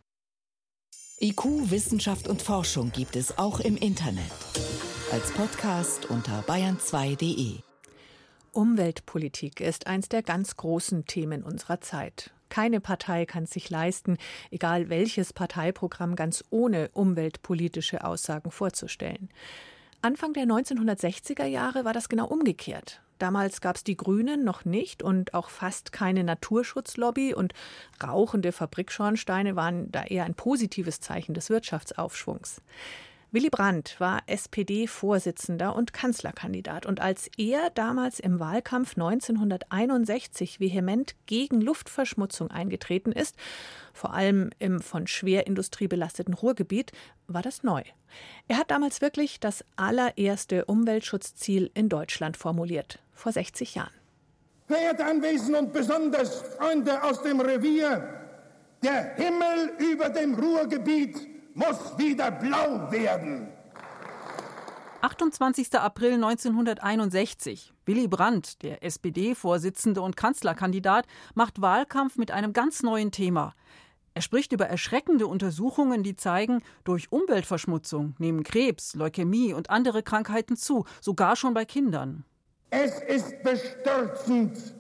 IQ, 1.21 1.71
Wissenschaft 1.71 2.29
und 2.29 2.43
Forschung 2.43 2.93
gibt 2.93 3.17
es 3.17 3.39
auch 3.39 3.59
im 3.59 3.77
Internet. 3.77 4.31
Als 5.11 5.33
Podcast 5.33 6.09
unter 6.09 6.43
bayern2.de. 6.43 7.57
Umweltpolitik 8.53 9.61
ist 9.61 9.89
eins 9.89 10.09
der 10.09 10.23
ganz 10.23 10.57
großen 10.57 11.07
Themen 11.07 11.43
unserer 11.43 11.81
Zeit. 11.81 12.33
Keine 12.49 12.81
Partei 12.81 13.27
kann 13.27 13.47
sich 13.47 13.71
leisten, 13.71 14.17
egal 14.51 14.89
welches 14.89 15.33
Parteiprogramm 15.33 16.17
ganz 16.17 16.45
ohne 16.51 16.91
umweltpolitische 16.93 18.05
Aussagen 18.05 18.51
vorzustellen. 18.51 19.29
Anfang 20.01 20.33
der 20.33 20.45
1960er 20.45 21.45
Jahre 21.45 21.85
war 21.85 21.93
das 21.93 22.09
genau 22.09 22.27
umgekehrt. 22.27 23.01
Damals 23.19 23.61
gab 23.61 23.77
es 23.77 23.85
die 23.85 23.97
Grünen 23.97 24.45
noch 24.45 24.65
nicht 24.65 25.03
und 25.03 25.35
auch 25.35 25.51
fast 25.51 25.91
keine 25.91 26.23
Naturschutzlobby 26.23 27.35
und 27.35 27.53
rauchende 28.03 28.53
Fabrikschornsteine 28.53 29.57
waren 29.57 29.91
da 29.91 30.05
eher 30.05 30.25
ein 30.25 30.35
positives 30.35 31.01
Zeichen 31.01 31.35
des 31.35 31.51
Wirtschaftsaufschwungs. 31.51 32.63
Willy 33.31 33.51
Brandt 33.51 33.97
war 33.99 34.23
SPD-Vorsitzender 34.27 35.77
und 35.77 35.93
Kanzlerkandidat. 35.93 36.87
Und 36.87 37.03
als 37.03 37.31
er 37.37 37.69
damals 37.75 38.21
im 38.21 38.41
Wahlkampf 38.41 38.97
1961 38.97 40.61
vehement 40.61 41.15
gegen 41.27 41.61
Luftverschmutzung 41.61 42.51
eingetreten 42.51 43.13
ist, 43.13 43.37
vor 43.93 44.15
allem 44.15 44.49
im 44.59 44.81
von 44.81 45.07
Schwerindustrie 45.07 45.89
belasteten 45.89 46.33
Ruhrgebiet, 46.33 46.93
war 47.27 47.43
das 47.43 47.63
neu. 47.63 47.83
Er 48.49 48.57
hat 48.57 48.71
damals 48.71 49.03
wirklich 49.03 49.41
das 49.41 49.63
allererste 49.77 50.65
Umweltschutzziel 50.65 51.71
in 51.75 51.91
Deutschland 51.91 52.39
formuliert, 52.39 52.99
vor 53.13 53.33
60 53.33 53.75
Jahren. 53.75 53.93
Verehrte 54.69 55.05
Anwesende 55.05 55.59
und 55.59 55.75
besonders 55.75 56.41
Freunde 56.57 57.03
aus 57.03 57.23
dem 57.23 57.41
Revier, 57.41 58.09
der 58.83 59.17
Himmel 59.17 59.73
über 59.93 60.09
dem 60.09 60.35
Ruhrgebiet 60.35 61.38
muss 61.59 61.99
wieder 61.99 62.31
blau 62.31 62.91
werden. 62.91 63.49
28. 65.01 65.75
April 65.75 66.15
1961. 66.15 67.73
Willy 67.87 68.09
Brandt, 68.09 68.63
der 68.63 68.83
SPD-Vorsitzende 68.83 70.03
und 70.03 70.17
Kanzlerkandidat, 70.17 71.07
macht 71.35 71.61
Wahlkampf 71.61 72.17
mit 72.17 72.31
einem 72.31 72.53
ganz 72.53 72.83
neuen 72.83 73.13
Thema. 73.13 73.55
Er 74.15 74.23
spricht 74.23 74.53
über 74.53 74.67
erschreckende 74.67 75.29
Untersuchungen, 75.29 76.03
die 76.03 76.17
zeigen, 76.17 76.63
durch 76.83 77.13
Umweltverschmutzung 77.13 78.17
nehmen 78.19 78.43
Krebs, 78.43 78.95
Leukämie 78.95 79.53
und 79.53 79.71
andere 79.71 80.03
Krankheiten 80.03 80.57
zu, 80.57 80.85
sogar 81.01 81.37
schon 81.37 81.55
bei 81.55 81.65
Kindern. 81.65 82.25
Es 82.71 83.01
ist 83.01 83.43
bestürzend, 83.45 84.75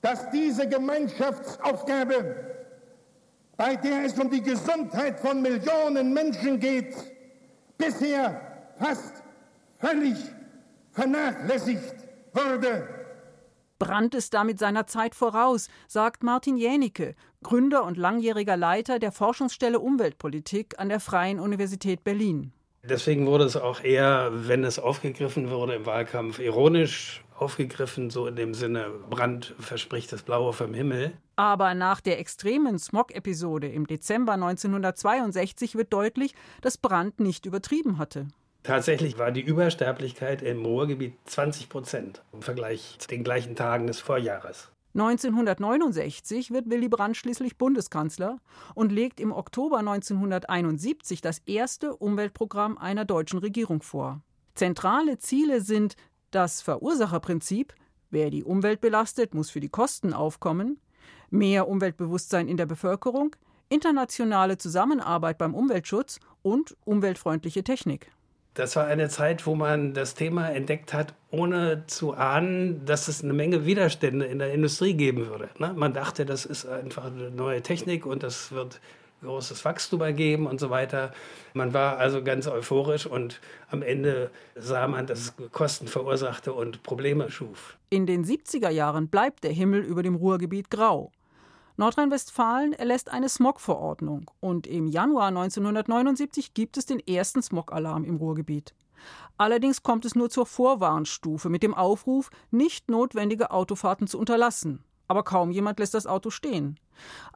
dass 0.00 0.30
diese 0.30 0.68
Gemeinschaftsaufgabe 0.68 2.55
bei 3.56 3.76
der 3.76 4.04
es 4.04 4.18
um 4.18 4.30
die 4.30 4.42
Gesundheit 4.42 5.18
von 5.20 5.40
Millionen 5.42 6.12
Menschen 6.12 6.60
geht, 6.60 6.94
bisher 7.78 8.40
fast 8.78 9.22
völlig 9.78 10.16
vernachlässigt 10.92 11.94
wurde. 12.32 12.88
Brandt 13.78 14.14
ist 14.14 14.32
damit 14.32 14.58
seiner 14.58 14.86
Zeit 14.86 15.14
voraus, 15.14 15.68
sagt 15.86 16.22
Martin 16.22 16.56
Jänicke, 16.56 17.14
Gründer 17.42 17.84
und 17.84 17.98
langjähriger 17.98 18.56
Leiter 18.56 18.98
der 18.98 19.12
Forschungsstelle 19.12 19.78
Umweltpolitik 19.78 20.78
an 20.78 20.88
der 20.88 21.00
Freien 21.00 21.38
Universität 21.38 22.02
Berlin. 22.02 22.52
Deswegen 22.82 23.26
wurde 23.26 23.44
es 23.44 23.56
auch 23.56 23.82
eher, 23.82 24.30
wenn 24.32 24.64
es 24.64 24.78
aufgegriffen 24.78 25.50
wurde 25.50 25.74
im 25.74 25.86
Wahlkampf, 25.86 26.38
ironisch 26.38 27.22
aufgegriffen, 27.38 28.10
so 28.10 28.26
in 28.26 28.36
dem 28.36 28.54
Sinne, 28.54 28.90
Brand 29.10 29.54
verspricht 29.58 30.12
das 30.12 30.22
Blaue 30.22 30.52
vom 30.52 30.72
Himmel. 30.72 31.12
Aber 31.36 31.74
nach 31.74 32.00
der 32.00 32.18
extremen 32.18 32.78
Smog-Episode 32.78 33.68
im 33.68 33.86
Dezember 33.86 34.32
1962 34.32 35.76
wird 35.76 35.92
deutlich, 35.92 36.34
dass 36.62 36.78
Brand 36.78 37.20
nicht 37.20 37.44
übertrieben 37.44 37.98
hatte. 37.98 38.28
Tatsächlich 38.62 39.18
war 39.18 39.30
die 39.30 39.42
Übersterblichkeit 39.42 40.42
im 40.42 40.64
Ruhrgebiet 40.64 41.14
20 41.26 41.68
Prozent 41.68 42.24
im 42.32 42.42
Vergleich 42.42 42.96
zu 42.98 43.06
den 43.06 43.22
gleichen 43.22 43.54
Tagen 43.54 43.86
des 43.86 44.00
Vorjahres. 44.00 44.72
1969 44.94 46.52
wird 46.52 46.70
Willy 46.70 46.88
Brandt 46.88 47.18
schließlich 47.18 47.58
Bundeskanzler 47.58 48.38
und 48.74 48.90
legt 48.90 49.20
im 49.20 49.30
Oktober 49.30 49.78
1971 49.78 51.20
das 51.20 51.40
erste 51.44 51.94
Umweltprogramm 51.94 52.78
einer 52.78 53.04
deutschen 53.04 53.38
Regierung 53.38 53.82
vor. 53.82 54.22
Zentrale 54.54 55.18
Ziele 55.18 55.60
sind 55.60 55.96
das 56.30 56.62
Verursacherprinzip, 56.62 57.74
wer 58.10 58.30
die 58.30 58.42
Umwelt 58.42 58.80
belastet, 58.80 59.34
muss 59.34 59.50
für 59.50 59.60
die 59.60 59.68
Kosten 59.68 60.14
aufkommen, 60.14 60.80
mehr 61.30 61.68
Umweltbewusstsein 61.68 62.48
in 62.48 62.56
der 62.56 62.66
Bevölkerung, 62.66 63.34
internationale 63.68 64.58
Zusammenarbeit 64.58 65.38
beim 65.38 65.54
Umweltschutz 65.54 66.20
und 66.42 66.76
umweltfreundliche 66.84 67.64
Technik. 67.64 68.10
Das 68.54 68.74
war 68.74 68.86
eine 68.86 69.10
Zeit, 69.10 69.46
wo 69.46 69.54
man 69.54 69.92
das 69.92 70.14
Thema 70.14 70.48
entdeckt 70.48 70.94
hat, 70.94 71.12
ohne 71.30 71.84
zu 71.88 72.14
ahnen, 72.14 72.86
dass 72.86 73.06
es 73.06 73.22
eine 73.22 73.34
Menge 73.34 73.66
Widerstände 73.66 74.24
in 74.24 74.38
der 74.38 74.54
Industrie 74.54 74.94
geben 74.94 75.26
würde. 75.26 75.50
Ne? 75.58 75.74
Man 75.76 75.92
dachte, 75.92 76.24
das 76.24 76.46
ist 76.46 76.64
einfach 76.64 77.04
eine 77.04 77.30
neue 77.30 77.60
Technik 77.60 78.06
und 78.06 78.22
das 78.22 78.52
wird 78.52 78.80
großes 79.26 79.64
Wachstum 79.64 80.00
ergeben 80.00 80.46
und 80.46 80.58
so 80.58 80.70
weiter. 80.70 81.12
Man 81.54 81.74
war 81.74 81.98
also 81.98 82.22
ganz 82.24 82.46
euphorisch 82.46 83.06
und 83.06 83.40
am 83.70 83.82
Ende 83.82 84.30
sah 84.54 84.88
man, 84.88 85.06
dass 85.06 85.20
es 85.20 85.34
Kosten 85.52 85.88
verursachte 85.88 86.52
und 86.52 86.82
Probleme 86.82 87.30
schuf. 87.30 87.76
In 87.90 88.06
den 88.06 88.24
70er 88.24 88.70
Jahren 88.70 89.08
bleibt 89.08 89.44
der 89.44 89.52
Himmel 89.52 89.82
über 89.82 90.02
dem 90.02 90.14
Ruhrgebiet 90.14 90.70
grau. 90.70 91.12
Nordrhein-Westfalen 91.76 92.72
erlässt 92.72 93.10
eine 93.12 93.28
Smogverordnung 93.28 94.30
und 94.40 94.66
im 94.66 94.86
Januar 94.86 95.28
1979 95.28 96.54
gibt 96.54 96.78
es 96.78 96.86
den 96.86 97.00
ersten 97.00 97.42
Smogalarm 97.42 98.04
im 98.04 98.16
Ruhrgebiet. 98.16 98.74
Allerdings 99.36 99.82
kommt 99.82 100.06
es 100.06 100.14
nur 100.14 100.30
zur 100.30 100.46
Vorwarnstufe 100.46 101.50
mit 101.50 101.62
dem 101.62 101.74
Aufruf, 101.74 102.30
nicht 102.50 102.90
notwendige 102.90 103.50
Autofahrten 103.50 104.06
zu 104.06 104.18
unterlassen. 104.18 104.85
Aber 105.08 105.22
kaum 105.22 105.50
jemand 105.50 105.78
lässt 105.78 105.94
das 105.94 106.06
Auto 106.06 106.30
stehen. 106.30 106.78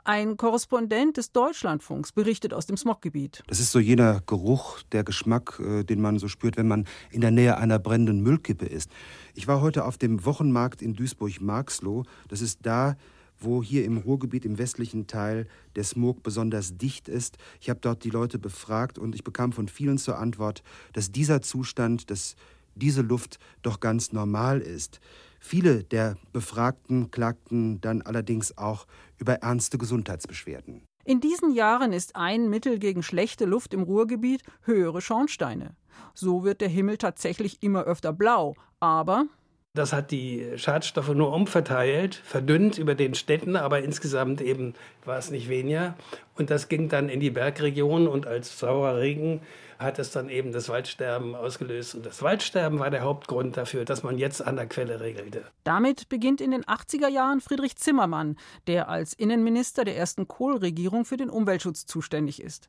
Ein 0.05 0.37
Korrespondent 0.37 1.19
des 1.19 1.33
Deutschlandfunks 1.33 2.13
berichtet 2.13 2.55
aus 2.55 2.67
dem 2.67 2.77
Smoggebiet. 2.77 3.43
Das 3.47 3.61
ist 3.61 3.71
so 3.71 3.79
jener 3.79 4.23
Geruch, 4.27 4.83
der 4.93 5.05
Geschmack, 5.05 5.61
äh, 5.61 5.85
den 5.85 6.01
man 6.01 6.19
so 6.19 6.29
spürt, 6.29 6.57
wenn 6.57 6.69
man 6.69 6.87
in 7.11 7.21
der 7.21 7.31
Nähe 7.31 7.59
einer 7.59 7.79
brennenden 7.79 8.23
Müllkippe 8.23 8.67
ist. 8.67 8.91
Ich 9.35 9.47
war 9.47 9.61
heute 9.61 9.85
auf 9.85 9.99
dem 9.99 10.25
Wochenmarkt 10.25 10.81
in 10.83 10.95
Duisburg-Marxloh. 10.95 12.05
Das 12.29 12.41
ist 12.41 12.61
da, 12.63 12.97
wo 13.39 13.63
hier 13.63 13.85
im 13.85 13.99
Ruhrgebiet 13.99 14.45
im 14.45 14.59
westlichen 14.59 15.07
Teil 15.07 15.47
der 15.77 15.85
Smog 15.85 16.23
besonders 16.23 16.77
dicht 16.77 17.09
ist. 17.09 17.39
Ich 17.61 17.71
habe 17.71 17.81
dort 17.81 18.05
die 18.05 18.11
Leute 18.11 18.39
befragt 18.39 18.99
und 18.99 19.15
ich 19.15 19.25
bekam 19.25 19.53
von 19.53 19.69
vielen 19.69 19.99
zur 19.99 20.19
Antwort, 20.19 20.63
dass 20.93 21.11
dieser 21.13 21.43
Zustand, 21.43 22.11
dass 22.11 22.37
diese 22.75 23.03
Luft 23.03 23.39
doch 23.63 23.81
ganz 23.81 24.13
normal 24.13 24.61
ist. 24.61 25.01
Viele 25.41 25.83
der 25.83 26.17
Befragten 26.33 27.11
klagten 27.11 27.81
dann 27.81 28.03
allerdings 28.03 28.57
auch 28.57 28.87
über 29.19 29.37
ernste 29.37 29.79
Gesundheitsbeschwerden. 29.79 30.83
In 31.05 31.21
diesen 31.21 31.53
Jahren 31.53 31.93
ist 31.93 32.15
ein 32.15 32.51
Mittel 32.51 32.79
gegen 32.79 33.03
schlechte 33.03 33.47
Luft 33.47 33.75
im 33.75 33.83
Ruhrgebiet 33.83 34.43
höhere 34.63 35.01
Schornsteine. 35.01 35.75
So 36.15 36.45
wird 36.45 36.61
der 36.61 36.69
Himmel 36.69 36.99
tatsächlich 36.99 37.63
immer 37.63 37.85
öfter 37.85 38.13
blau, 38.13 38.55
aber 38.79 39.27
das 39.73 39.93
hat 39.93 40.11
die 40.11 40.45
Schadstoffe 40.57 41.15
nur 41.15 41.33
umverteilt, 41.33 42.17
verdünnt 42.17 42.77
über 42.77 42.97
den 42.97 43.15
Städten, 43.15 43.55
aber 43.55 43.83
insgesamt 43.83 44.41
eben 44.41 44.75
war 45.05 45.17
es 45.17 45.31
nicht 45.31 45.49
weniger. 45.49 45.95
Und 46.35 46.51
das 46.51 46.69
ging 46.69 46.89
dann 46.89 47.09
in 47.09 47.21
die 47.21 47.31
Bergregion 47.31 48.09
und 48.09 48.27
als 48.27 48.59
saurer 48.59 48.99
Regen 48.99 49.43
hat 49.81 49.99
es 49.99 50.11
dann 50.11 50.29
eben 50.29 50.53
das 50.53 50.69
Waldsterben 50.69 51.35
ausgelöst. 51.35 51.95
Und 51.95 52.05
das 52.05 52.23
Waldsterben 52.23 52.79
war 52.79 52.91
der 52.91 53.01
Hauptgrund 53.01 53.57
dafür, 53.57 53.87
dass 53.87 54.03
man 54.03 54.19
jetzt 54.19 54.47
an 54.47 54.57
der 54.57 54.67
Quelle 54.67 55.01
regelte. 55.01 55.45
Damit 55.65 56.09
beginnt 56.11 56.43
in 56.43 56.51
den 56.51 56.65
80er 56.65 57.09
Jahren 57.09 57.41
Friedrich 57.41 57.77
Zimmermann, 57.77 58.37
der 58.67 58.91
als 58.91 59.15
Innenminister 59.15 59.85
der 59.85 59.97
ersten 59.97 60.29
Kohl-Regierung 60.29 61.07
für 61.07 61.17
den 61.17 61.31
Umweltschutz 61.31 61.87
zuständig 61.87 62.43
ist. 62.43 62.69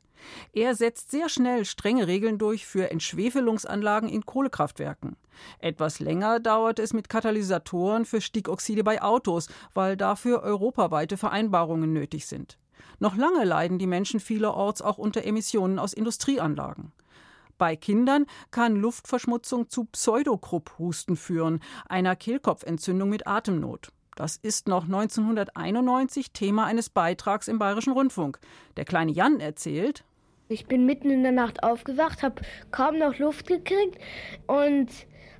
Er 0.54 0.74
setzt 0.74 1.10
sehr 1.10 1.28
schnell 1.28 1.66
strenge 1.66 2.06
Regeln 2.06 2.38
durch 2.38 2.66
für 2.66 2.90
Entschwefelungsanlagen 2.90 4.08
in 4.08 4.24
Kohlekraftwerken. 4.24 5.16
Etwas 5.58 6.00
länger 6.00 6.40
dauert 6.40 6.78
es 6.78 6.94
mit 6.94 7.08
Katalysatoren 7.08 8.06
für 8.06 8.20
Stickoxide 8.20 8.84
bei 8.84 9.02
Autos, 9.02 9.48
weil 9.74 9.96
dafür 9.96 10.42
europaweite 10.42 11.16
Vereinbarungen 11.16 11.92
nötig 11.92 12.26
sind. 12.26 12.58
Noch 13.00 13.16
lange 13.16 13.44
leiden 13.44 13.78
die 13.78 13.86
Menschen 13.86 14.20
vielerorts 14.20 14.80
auch 14.80 14.96
unter 14.96 15.24
Emissionen 15.24 15.78
aus 15.78 15.92
Industrieanlagen. 15.92 16.92
Bei 17.62 17.76
Kindern 17.76 18.26
kann 18.50 18.74
Luftverschmutzung 18.74 19.68
zu 19.68 19.84
Pseudokrupp-Husten 19.84 21.14
führen, 21.14 21.60
einer 21.88 22.16
Kehlkopfentzündung 22.16 23.08
mit 23.08 23.28
Atemnot. 23.28 23.92
Das 24.16 24.36
ist 24.36 24.66
noch 24.66 24.82
1991 24.82 26.32
Thema 26.32 26.64
eines 26.64 26.90
Beitrags 26.90 27.46
im 27.46 27.60
Bayerischen 27.60 27.92
Rundfunk. 27.92 28.40
Der 28.76 28.84
kleine 28.84 29.12
Jan 29.12 29.38
erzählt: 29.38 30.02
Ich 30.48 30.66
bin 30.66 30.86
mitten 30.86 31.08
in 31.10 31.22
der 31.22 31.30
Nacht 31.30 31.62
aufgewacht, 31.62 32.24
habe 32.24 32.42
kaum 32.72 32.98
noch 32.98 33.16
Luft 33.18 33.46
gekriegt 33.46 33.96
und 34.48 34.88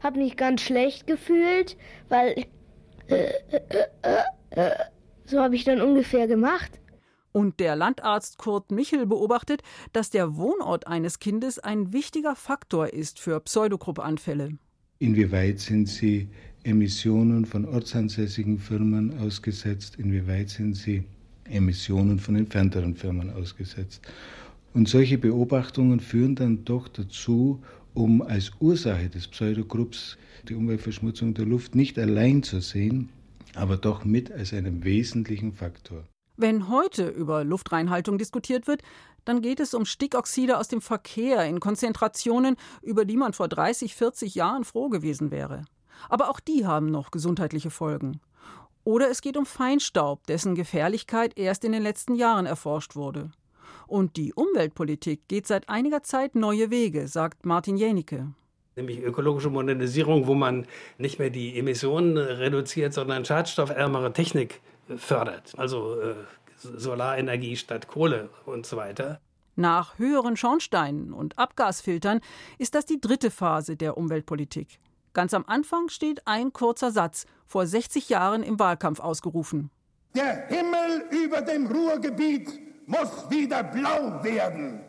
habe 0.00 0.20
mich 0.20 0.36
ganz 0.36 0.60
schlecht 0.60 1.08
gefühlt, 1.08 1.76
weil 2.08 2.46
so 5.24 5.40
habe 5.40 5.56
ich 5.56 5.64
dann 5.64 5.80
ungefähr 5.80 6.28
gemacht. 6.28 6.78
Und 7.32 7.60
der 7.60 7.76
Landarzt 7.76 8.38
Kurt 8.38 8.70
Michel 8.70 9.06
beobachtet, 9.06 9.62
dass 9.92 10.10
der 10.10 10.36
Wohnort 10.36 10.86
eines 10.86 11.18
Kindes 11.18 11.58
ein 11.58 11.92
wichtiger 11.92 12.36
Faktor 12.36 12.92
ist 12.92 13.18
für 13.18 13.40
Pseudogruppanfälle. 13.40 14.58
Inwieweit 14.98 15.58
sind 15.58 15.88
sie 15.88 16.28
Emissionen 16.62 17.44
von 17.44 17.64
ortsansässigen 17.64 18.58
Firmen 18.58 19.18
ausgesetzt? 19.18 19.96
Inwieweit 19.98 20.50
sind 20.50 20.74
sie 20.74 21.04
Emissionen 21.44 22.20
von 22.20 22.36
entfernteren 22.36 22.94
Firmen 22.94 23.32
ausgesetzt? 23.32 24.02
Und 24.74 24.88
solche 24.88 25.18
Beobachtungen 25.18 26.00
führen 26.00 26.34
dann 26.34 26.64
doch 26.64 26.88
dazu, 26.88 27.62
um 27.94 28.22
als 28.22 28.52
Ursache 28.60 29.08
des 29.08 29.26
Pseudogrupps 29.28 30.16
die 30.48 30.54
Umweltverschmutzung 30.54 31.34
der 31.34 31.46
Luft 31.46 31.74
nicht 31.74 31.98
allein 31.98 32.42
zu 32.42 32.60
sehen, 32.60 33.08
aber 33.54 33.76
doch 33.76 34.04
mit 34.04 34.30
als 34.32 34.54
einen 34.54 34.84
wesentlichen 34.84 35.52
Faktor. 35.52 36.04
Wenn 36.36 36.68
heute 36.68 37.08
über 37.08 37.44
Luftreinhaltung 37.44 38.18
diskutiert 38.18 38.66
wird, 38.66 38.82
dann 39.24 39.42
geht 39.42 39.60
es 39.60 39.74
um 39.74 39.84
Stickoxide 39.84 40.58
aus 40.58 40.68
dem 40.68 40.80
Verkehr 40.80 41.44
in 41.44 41.60
Konzentrationen, 41.60 42.56
über 42.80 43.04
die 43.04 43.16
man 43.16 43.32
vor 43.32 43.48
30, 43.48 43.94
40 43.94 44.34
Jahren 44.34 44.64
froh 44.64 44.88
gewesen 44.88 45.30
wäre. 45.30 45.64
Aber 46.08 46.30
auch 46.30 46.40
die 46.40 46.66
haben 46.66 46.90
noch 46.90 47.10
gesundheitliche 47.10 47.70
Folgen. 47.70 48.20
Oder 48.84 49.10
es 49.10 49.20
geht 49.20 49.36
um 49.36 49.46
Feinstaub, 49.46 50.26
dessen 50.26 50.54
Gefährlichkeit 50.54 51.38
erst 51.38 51.64
in 51.64 51.72
den 51.72 51.82
letzten 51.82 52.14
Jahren 52.14 52.46
erforscht 52.46 52.96
wurde. 52.96 53.30
Und 53.86 54.16
die 54.16 54.32
Umweltpolitik 54.32 55.28
geht 55.28 55.46
seit 55.46 55.68
einiger 55.68 56.02
Zeit 56.02 56.34
neue 56.34 56.70
Wege, 56.70 57.06
sagt 57.06 57.46
Martin 57.46 57.76
Jänicke. 57.76 58.32
Nämlich 58.74 59.02
ökologische 59.02 59.50
Modernisierung, 59.50 60.26
wo 60.26 60.34
man 60.34 60.66
nicht 60.96 61.18
mehr 61.18 61.30
die 61.30 61.58
Emissionen 61.58 62.16
reduziert, 62.16 62.94
sondern 62.94 63.24
schadstoffärmere 63.24 64.14
Technik 64.14 64.62
fördert. 64.98 65.52
Also 65.56 66.00
äh, 66.00 66.14
Solarenergie 66.58 67.56
statt 67.56 67.88
Kohle 67.88 68.28
und 68.46 68.66
so 68.66 68.76
weiter. 68.76 69.20
Nach 69.54 69.98
höheren 69.98 70.36
Schornsteinen 70.36 71.12
und 71.12 71.38
Abgasfiltern 71.38 72.20
ist 72.58 72.74
das 72.74 72.86
die 72.86 73.00
dritte 73.00 73.30
Phase 73.30 73.76
der 73.76 73.98
Umweltpolitik. 73.98 74.78
Ganz 75.12 75.34
am 75.34 75.44
Anfang 75.46 75.88
steht 75.90 76.26
ein 76.26 76.52
kurzer 76.54 76.90
Satz, 76.90 77.26
vor 77.46 77.66
60 77.66 78.08
Jahren 78.08 78.42
im 78.42 78.58
Wahlkampf 78.58 79.00
ausgerufen. 79.00 79.70
Der 80.14 80.46
Himmel 80.46 81.04
über 81.10 81.42
dem 81.42 81.66
Ruhrgebiet 81.66 82.48
muss 82.86 83.30
wieder 83.30 83.62
blau 83.62 84.22
werden. 84.24 84.80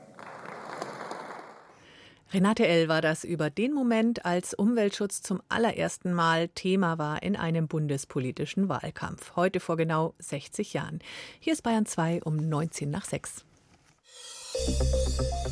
Renate 2.33 2.65
L. 2.67 2.87
war 2.87 3.01
das 3.01 3.23
über 3.23 3.51
den 3.51 3.73
Moment, 3.73 4.25
als 4.25 4.55
Umweltschutz 4.55 5.21
zum 5.21 5.43
allerersten 5.49 6.13
Mal 6.13 6.47
Thema 6.47 6.97
war 6.97 7.21
in 7.21 7.35
einem 7.35 7.67
bundespolitischen 7.67 8.69
Wahlkampf. 8.69 9.35
Heute 9.35 9.59
vor 9.59 9.77
genau 9.77 10.15
60 10.17 10.73
Jahren. 10.73 10.97
Hier 11.39 11.53
ist 11.53 11.61
Bayern 11.61 11.85
2 11.85 12.23
um 12.23 12.37
19 12.37 12.89
nach 12.89 13.05
6. 13.05 13.45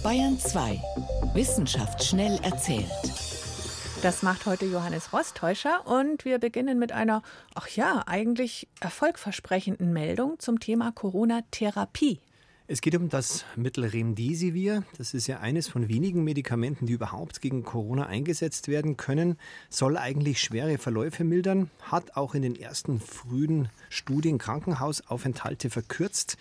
Bayern 0.02 0.40
2. 0.40 0.82
Wissenschaft 1.36 2.04
schnell 2.04 2.40
erzählt. 2.42 2.90
Das 4.02 4.24
macht 4.24 4.48
heute 4.48 4.66
Johannes 4.66 5.14
Rostäuscher 5.14 5.86
und 5.86 6.26
wir 6.26 6.40
beginnen 6.40 6.80
mit 6.80 6.92
einer, 6.92 7.22
ach 7.54 7.68
ja, 7.68 8.02
eigentlich 8.08 8.68
erfolgversprechenden 8.80 9.94
Meldung 9.94 10.40
zum 10.40 10.60
Thema 10.60 10.92
Corona-Therapie. 10.92 12.22
Es 12.68 12.80
geht 12.80 12.96
um 12.96 13.10
das 13.10 13.44
Mittel 13.56 13.86
Remdesivir. 13.86 14.84
Das 14.98 15.14
ist 15.14 15.28
ja 15.28 15.40
eines 15.40 15.68
von 15.68 15.90
wenigen 15.90 16.24
Medikamenten, 16.24 16.86
die 16.86 16.94
überhaupt 16.94 17.42
gegen 17.42 17.64
Corona 17.64 18.06
eingesetzt 18.06 18.68
werden 18.68 18.98
können. 18.98 19.38
Soll 19.70 19.98
eigentlich 19.98 20.42
schwere 20.42 20.78
Verläufe 20.78 21.24
mildern, 21.24 21.70
hat 21.82 22.16
auch 22.16 22.34
in 22.36 22.44
den 22.44 22.56
ersten 22.56 23.00
frühen 23.00 23.70
Studien 23.90 24.38
Krankenhausaufenthalte 24.38 25.70
verkürzt. 25.70 26.38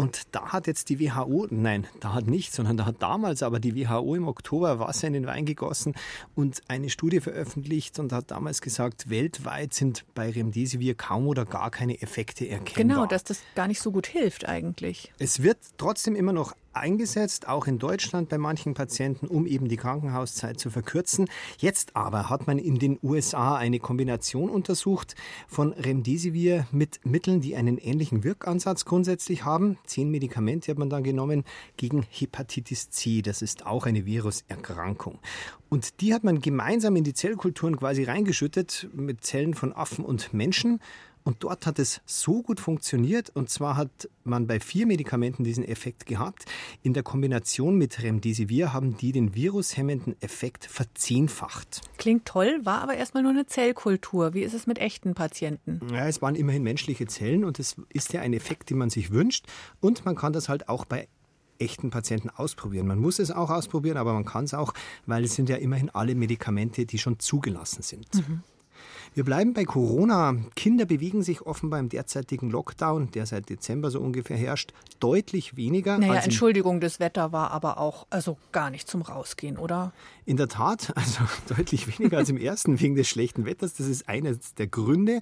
Und 0.00 0.22
da 0.32 0.46
hat 0.54 0.66
jetzt 0.66 0.88
die 0.88 0.98
WHO, 0.98 1.46
nein, 1.50 1.86
da 2.00 2.14
hat 2.14 2.26
nicht, 2.26 2.54
sondern 2.54 2.78
da 2.78 2.86
hat 2.86 3.02
damals 3.02 3.42
aber 3.42 3.60
die 3.60 3.76
WHO 3.76 4.14
im 4.14 4.28
Oktober 4.28 4.78
Wasser 4.78 5.08
in 5.08 5.12
den 5.12 5.26
Wein 5.26 5.44
gegossen 5.44 5.94
und 6.34 6.62
eine 6.68 6.88
Studie 6.88 7.20
veröffentlicht 7.20 7.98
und 7.98 8.10
hat 8.10 8.30
damals 8.30 8.62
gesagt, 8.62 9.10
weltweit 9.10 9.74
sind 9.74 10.06
bei 10.14 10.30
Remdesivir 10.30 10.94
kaum 10.94 11.28
oder 11.28 11.44
gar 11.44 11.70
keine 11.70 12.00
Effekte 12.00 12.48
erkennbar. 12.48 12.96
Genau, 12.96 13.06
dass 13.06 13.24
das 13.24 13.42
gar 13.54 13.68
nicht 13.68 13.82
so 13.82 13.92
gut 13.92 14.06
hilft 14.06 14.48
eigentlich. 14.48 15.12
Es 15.18 15.42
wird 15.42 15.58
trotzdem 15.76 16.16
immer 16.16 16.32
noch 16.32 16.54
eingesetzt, 16.72 17.48
auch 17.48 17.66
in 17.66 17.78
Deutschland 17.78 18.28
bei 18.28 18.38
manchen 18.38 18.74
Patienten, 18.74 19.26
um 19.26 19.46
eben 19.46 19.68
die 19.68 19.76
Krankenhauszeit 19.76 20.58
zu 20.58 20.70
verkürzen. 20.70 21.28
Jetzt 21.58 21.96
aber 21.96 22.28
hat 22.28 22.46
man 22.46 22.58
in 22.58 22.78
den 22.78 22.98
USA 23.02 23.56
eine 23.56 23.78
Kombination 23.78 24.50
untersucht 24.50 25.14
von 25.48 25.72
Remdesivir 25.72 26.66
mit 26.72 27.00
Mitteln, 27.04 27.40
die 27.40 27.56
einen 27.56 27.78
ähnlichen 27.78 28.24
Wirkansatz 28.24 28.84
grundsätzlich 28.84 29.44
haben. 29.44 29.78
Zehn 29.86 30.10
Medikamente 30.10 30.70
hat 30.70 30.78
man 30.78 30.90
dann 30.90 31.02
genommen 31.02 31.44
gegen 31.76 32.04
Hepatitis 32.08 32.90
C. 32.90 33.22
Das 33.22 33.42
ist 33.42 33.66
auch 33.66 33.86
eine 33.86 34.06
Viruserkrankung. 34.06 35.18
Und 35.68 36.00
die 36.00 36.14
hat 36.14 36.24
man 36.24 36.40
gemeinsam 36.40 36.96
in 36.96 37.04
die 37.04 37.14
Zellkulturen 37.14 37.76
quasi 37.76 38.02
reingeschüttet 38.02 38.88
mit 38.92 39.24
Zellen 39.24 39.54
von 39.54 39.72
Affen 39.72 40.04
und 40.04 40.34
Menschen. 40.34 40.80
Und 41.30 41.44
dort 41.44 41.64
hat 41.64 41.78
es 41.78 42.00
so 42.06 42.42
gut 42.42 42.58
funktioniert. 42.58 43.30
Und 43.30 43.50
zwar 43.50 43.76
hat 43.76 44.08
man 44.24 44.48
bei 44.48 44.58
vier 44.58 44.84
Medikamenten 44.84 45.44
diesen 45.44 45.64
Effekt 45.64 46.04
gehabt. 46.06 46.44
In 46.82 46.92
der 46.92 47.04
Kombination 47.04 47.78
mit 47.78 48.02
Remdesivir 48.02 48.72
haben 48.72 48.96
die 48.96 49.12
den 49.12 49.32
virushemmenden 49.32 50.20
Effekt 50.20 50.64
verzehnfacht. 50.64 51.82
Klingt 51.98 52.26
toll, 52.26 52.58
war 52.64 52.82
aber 52.82 52.94
erstmal 52.94 53.22
nur 53.22 53.30
eine 53.30 53.46
Zellkultur. 53.46 54.34
Wie 54.34 54.42
ist 54.42 54.54
es 54.54 54.66
mit 54.66 54.78
echten 54.78 55.14
Patienten? 55.14 55.80
Ja, 55.92 56.08
es 56.08 56.20
waren 56.20 56.34
immerhin 56.34 56.64
menschliche 56.64 57.06
Zellen 57.06 57.44
und 57.44 57.60
es 57.60 57.76
ist 57.90 58.12
ja 58.12 58.22
ein 58.22 58.32
Effekt, 58.32 58.70
den 58.70 58.78
man 58.78 58.90
sich 58.90 59.12
wünscht. 59.12 59.46
Und 59.78 60.04
man 60.04 60.16
kann 60.16 60.32
das 60.32 60.48
halt 60.48 60.68
auch 60.68 60.84
bei 60.84 61.06
echten 61.60 61.90
Patienten 61.90 62.30
ausprobieren. 62.30 62.88
Man 62.88 62.98
muss 62.98 63.20
es 63.20 63.30
auch 63.30 63.50
ausprobieren, 63.50 63.98
aber 63.98 64.14
man 64.14 64.24
kann 64.24 64.46
es 64.46 64.54
auch, 64.54 64.74
weil 65.06 65.22
es 65.22 65.36
sind 65.36 65.48
ja 65.48 65.56
immerhin 65.56 65.90
alle 65.90 66.16
Medikamente, 66.16 66.86
die 66.86 66.98
schon 66.98 67.20
zugelassen 67.20 67.82
sind. 67.82 68.08
Mhm. 68.14 68.42
Wir 69.12 69.24
bleiben 69.24 69.54
bei 69.54 69.64
Corona. 69.64 70.36
Kinder 70.54 70.84
bewegen 70.84 71.22
sich 71.22 71.42
offenbar 71.42 71.80
im 71.80 71.88
derzeitigen 71.88 72.48
Lockdown, 72.48 73.10
der 73.10 73.26
seit 73.26 73.48
Dezember 73.48 73.90
so 73.90 74.00
ungefähr 74.00 74.36
herrscht, 74.36 74.72
deutlich 75.00 75.56
weniger. 75.56 75.98
Naja, 75.98 76.20
Entschuldigung, 76.20 76.80
das 76.80 77.00
Wetter 77.00 77.32
war 77.32 77.50
aber 77.50 77.78
auch 77.78 78.06
also 78.10 78.38
gar 78.52 78.70
nicht 78.70 78.88
zum 78.88 79.02
Rausgehen, 79.02 79.58
oder? 79.58 79.92
In 80.26 80.36
der 80.36 80.48
Tat, 80.48 80.92
also 80.96 81.20
deutlich 81.48 81.98
weniger 81.98 82.18
als 82.18 82.28
im 82.28 82.36
ersten 82.36 82.80
wegen 82.80 82.94
des 82.94 83.08
schlechten 83.08 83.44
Wetters. 83.46 83.74
Das 83.74 83.88
ist 83.88 84.08
eines 84.08 84.54
der 84.54 84.68
Gründe 84.68 85.20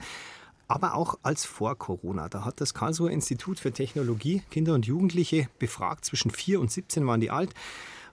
aber 0.69 0.95
auch 0.95 1.19
als 1.23 1.47
vor 1.47 1.77
Corona. 1.77 2.29
Da 2.29 2.45
hat 2.45 2.61
das 2.61 2.75
Karlsruher 2.75 3.11
Institut 3.11 3.59
für 3.59 3.73
Technologie 3.73 4.43
Kinder 4.51 4.75
und 4.75 4.87
Jugendliche 4.87 5.49
befragt, 5.59 6.05
zwischen 6.05 6.31
4 6.31 6.61
und 6.61 6.71
17 6.71 7.07
waren 7.07 7.21
die 7.21 7.31
alt. 7.31 7.55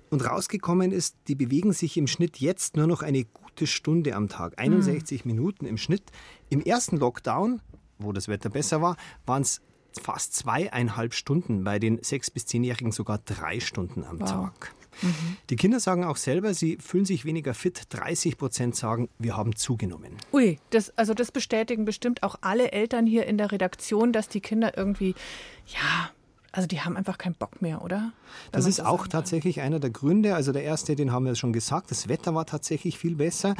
Und 0.09 0.21
rausgekommen 0.29 0.91
ist, 0.91 1.15
die 1.27 1.35
bewegen 1.35 1.73
sich 1.73 1.97
im 1.97 2.07
Schnitt 2.07 2.39
jetzt 2.39 2.77
nur 2.77 2.87
noch 2.87 3.01
eine 3.01 3.25
gute 3.25 3.67
Stunde 3.67 4.15
am 4.15 4.29
Tag, 4.29 4.53
61 4.57 5.25
mhm. 5.25 5.31
Minuten 5.31 5.65
im 5.65 5.77
Schnitt. 5.77 6.03
Im 6.49 6.61
ersten 6.61 6.97
Lockdown, 6.97 7.61
wo 7.97 8.11
das 8.11 8.27
Wetter 8.27 8.49
besser 8.49 8.81
war, 8.81 8.97
waren 9.25 9.41
es 9.41 9.61
fast 9.99 10.33
zweieinhalb 10.33 11.13
Stunden, 11.13 11.63
bei 11.63 11.79
den 11.79 12.03
sechs- 12.03 12.29
bis 12.29 12.45
zehnjährigen 12.45 12.91
sogar 12.91 13.19
drei 13.19 13.59
Stunden 13.59 14.03
am 14.03 14.19
wow. 14.19 14.29
Tag. 14.29 14.75
Mhm. 15.01 15.37
Die 15.49 15.55
Kinder 15.55 15.79
sagen 15.79 16.03
auch 16.03 16.17
selber, 16.17 16.53
sie 16.53 16.77
fühlen 16.77 17.05
sich 17.05 17.25
weniger 17.25 17.53
fit. 17.53 17.83
30 17.89 18.37
Prozent 18.37 18.75
sagen, 18.75 19.09
wir 19.19 19.35
haben 19.35 19.55
zugenommen. 19.55 20.17
Ui, 20.31 20.59
das, 20.69 20.97
also 20.97 21.13
das 21.13 21.31
bestätigen 21.31 21.85
bestimmt 21.85 22.23
auch 22.23 22.35
alle 22.41 22.71
Eltern 22.71 23.05
hier 23.05 23.25
in 23.25 23.37
der 23.37 23.51
Redaktion, 23.51 24.13
dass 24.13 24.29
die 24.29 24.41
Kinder 24.41 24.77
irgendwie, 24.77 25.15
ja, 25.67 26.11
also 26.55 26.67
die 26.67 26.79
haben 26.79 26.95
einfach 26.95 27.17
keinen 27.17 27.35
Bock 27.35 27.61
mehr, 27.61 27.83
oder? 27.83 27.97
Wenn 27.97 28.51
das 28.53 28.65
ist 28.65 28.79
auch 28.79 29.01
kann. 29.01 29.09
tatsächlich 29.09 29.59
einer 29.59 29.81
der 29.81 29.89
Gründe. 29.89 30.35
Also 30.35 30.53
der 30.53 30.63
erste, 30.63 30.95
den 30.95 31.11
haben 31.11 31.25
wir 31.25 31.35
schon 31.35 31.51
gesagt, 31.51 31.91
das 31.91 32.07
Wetter 32.07 32.33
war 32.33 32.45
tatsächlich 32.45 32.97
viel 32.97 33.15
besser. 33.15 33.55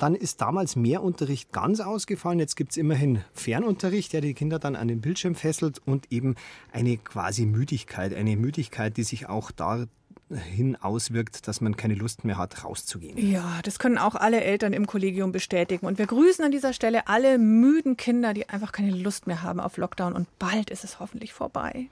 Dann 0.00 0.16
ist 0.16 0.40
damals 0.40 0.74
mehr 0.74 1.04
Unterricht 1.04 1.52
ganz 1.52 1.78
ausgefallen. 1.78 2.40
Jetzt 2.40 2.56
gibt 2.56 2.72
es 2.72 2.76
immerhin 2.76 3.22
Fernunterricht, 3.34 4.12
der 4.12 4.20
die 4.20 4.34
Kinder 4.34 4.58
dann 4.58 4.74
an 4.74 4.88
den 4.88 5.00
Bildschirm 5.00 5.36
fesselt 5.36 5.80
und 5.86 6.10
eben 6.10 6.34
eine 6.72 6.96
quasi 6.96 7.46
Müdigkeit. 7.46 8.12
Eine 8.12 8.36
Müdigkeit, 8.36 8.96
die 8.96 9.04
sich 9.04 9.28
auch 9.28 9.52
da 9.52 9.86
hin 10.34 10.76
auswirkt, 10.76 11.46
dass 11.46 11.60
man 11.60 11.76
keine 11.76 11.94
Lust 11.94 12.24
mehr 12.24 12.36
hat, 12.36 12.64
rauszugehen. 12.64 13.16
Ja, 13.16 13.60
das 13.62 13.78
können 13.78 13.98
auch 13.98 14.16
alle 14.16 14.40
Eltern 14.42 14.72
im 14.72 14.86
Kollegium 14.88 15.30
bestätigen. 15.30 15.86
Und 15.86 15.98
wir 15.98 16.06
grüßen 16.06 16.44
an 16.44 16.50
dieser 16.50 16.72
Stelle 16.72 17.06
alle 17.06 17.38
müden 17.38 17.96
Kinder, 17.96 18.34
die 18.34 18.48
einfach 18.48 18.72
keine 18.72 18.90
Lust 18.90 19.28
mehr 19.28 19.42
haben 19.42 19.60
auf 19.60 19.76
Lockdown. 19.76 20.14
Und 20.14 20.26
bald 20.40 20.70
ist 20.70 20.82
es 20.82 20.98
hoffentlich 20.98 21.32
vorbei. 21.32 21.86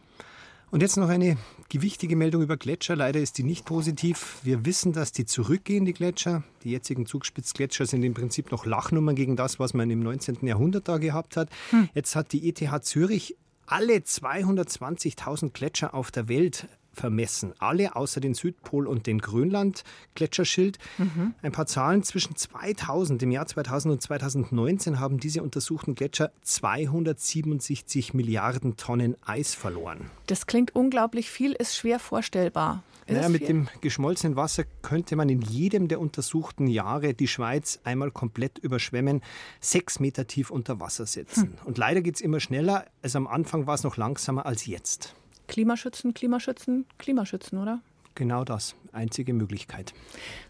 Und 0.71 0.83
jetzt 0.83 0.99
noch 0.99 1.09
eine 1.09 1.39
gewichtige 1.71 2.15
Meldung 2.15 2.43
über 2.43 2.59
Gletscher. 2.59 2.95
Leider 2.95 3.21
ist 3.21 3.39
die 3.39 3.43
nicht 3.43 3.65
positiv. 3.65 4.39
Wir 4.43 4.67
wissen, 4.67 4.93
dass 4.93 5.13
die 5.13 5.25
zurückgehen, 5.25 5.87
die 5.87 5.95
Gletscher. 5.95 6.43
Die 6.63 6.71
jetzigen 6.71 7.07
Zugspitzgletscher 7.07 7.87
sind 7.87 8.03
im 8.03 8.13
Prinzip 8.13 8.53
noch 8.53 8.67
Lachnummern 8.67 9.17
gegen 9.17 9.35
das, 9.35 9.59
was 9.59 9.73
man 9.73 9.91
im 9.91 10.01
19. 10.01 10.47
Jahrhundert 10.47 10.87
da 10.87 10.99
gehabt 10.99 11.39
hat. 11.39 11.49
Hm. 11.71 11.89
Jetzt 11.95 12.15
hat 12.17 12.33
die 12.33 12.47
ETH 12.49 12.85
Zürich 12.85 13.37
alle 13.67 13.97
220.000 13.97 15.53
Gletscher 15.53 15.95
auf 15.95 16.11
der 16.11 16.29
Welt 16.29 16.69
vermessen. 16.93 17.53
Alle 17.59 17.97
außer 17.97 18.21
den 18.21 18.35
Südpol 18.35 18.87
und 18.87 19.07
den 19.07 19.19
Grönland-Gletscherschild. 19.21 20.79
Mhm. 20.99 21.35
Ein 21.43 21.53
paar 21.53 21.67
Zahlen. 21.67 22.03
Zwischen 22.03 22.37
2000, 22.37 23.23
im 23.23 23.31
Jahr 23.31 23.47
2000 23.47 23.93
und 23.93 24.03
2019 24.03 25.01
haben 25.01 25.19
diese 25.19 25.43
untersuchten 25.43 25.95
Gletscher 25.95 26.33
267 26.43 28.15
Milliarden 28.15 28.77
Tonnen 28.77 29.17
Eis 29.25 29.55
verloren. 29.55 30.11
Das 30.27 30.47
klingt 30.47 30.75
unglaublich 30.75 31.31
viel, 31.31 31.53
ist 31.53 31.77
schwer 31.77 31.99
vorstellbar. 31.99 32.83
Ist 33.09 33.17
naja, 33.17 33.31
mit 33.31 33.49
dem 33.49 33.69
geschmolzenen 33.81 34.37
Wasser 34.37 34.65
könnte 34.83 35.17
man 35.17 35.31
in 35.31 35.41
jedem 35.41 35.89
der 35.89 35.99
untersuchten 35.99 36.67
Jahre 36.67 37.15
die 37.15 37.27
Schweiz 37.27 37.81
einmal 37.83 38.11
komplett 38.11 38.59
überschwemmen, 38.59 39.23
sechs 39.61 39.99
Meter 39.99 40.27
tief 40.27 40.51
unter 40.51 40.79
Wasser 40.79 41.07
setzen. 41.07 41.45
Hm. 41.45 41.55
Und 41.65 41.79
leider 41.79 42.03
geht 42.03 42.17
es 42.17 42.21
immer 42.21 42.39
schneller. 42.39 42.85
Also 43.01 43.17
am 43.17 43.27
Anfang 43.27 43.67
war 43.67 43.75
es 43.75 43.83
noch 43.83 43.97
langsamer 43.97 44.45
als 44.45 44.67
jetzt. 44.67 45.15
Klimaschützen, 45.49 46.15
Klimaschützen, 46.15 46.87
Klimaschützen, 46.99 47.59
oder? 47.59 47.81
Genau 48.15 48.45
das. 48.45 48.77
Einzige 48.93 49.33
Möglichkeit. 49.33 49.93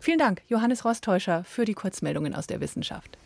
Vielen 0.00 0.18
Dank, 0.18 0.42
Johannes 0.48 0.84
Rostäuscher, 0.84 1.44
für 1.44 1.64
die 1.64 1.74
Kurzmeldungen 1.74 2.34
aus 2.34 2.46
der 2.46 2.60
Wissenschaft. 2.60 3.16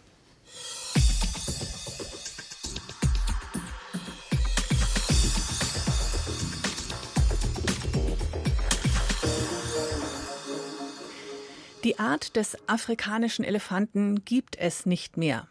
Die 11.85 11.99
Art 11.99 12.37
des 12.37 12.57
afrikanischen 12.69 13.45
Elefanten 13.45 14.25
gibt 14.25 14.57
es 14.57 14.87
nicht 14.87 15.17
mehr. 15.17 15.49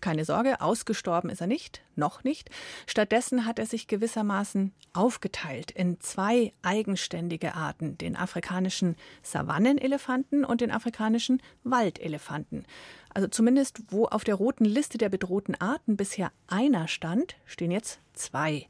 Keine 0.00 0.24
Sorge, 0.24 0.60
ausgestorben 0.60 1.30
ist 1.30 1.40
er 1.40 1.46
nicht, 1.46 1.82
noch 1.96 2.22
nicht. 2.24 2.50
Stattdessen 2.86 3.44
hat 3.44 3.58
er 3.58 3.66
sich 3.66 3.88
gewissermaßen 3.88 4.72
aufgeteilt 4.92 5.70
in 5.70 6.00
zwei 6.00 6.52
eigenständige 6.62 7.54
Arten, 7.54 7.98
den 7.98 8.16
afrikanischen 8.16 8.96
Savannenelefanten 9.22 10.44
und 10.44 10.60
den 10.60 10.70
afrikanischen 10.70 11.42
Waldelefanten. 11.64 12.64
Also 13.12 13.28
zumindest 13.28 13.80
wo 13.88 14.06
auf 14.06 14.22
der 14.24 14.36
roten 14.36 14.64
Liste 14.64 14.98
der 14.98 15.08
bedrohten 15.08 15.54
Arten 15.56 15.96
bisher 15.96 16.30
einer 16.46 16.86
stand, 16.86 17.36
stehen 17.46 17.70
jetzt 17.70 17.98
zwei. 18.14 18.66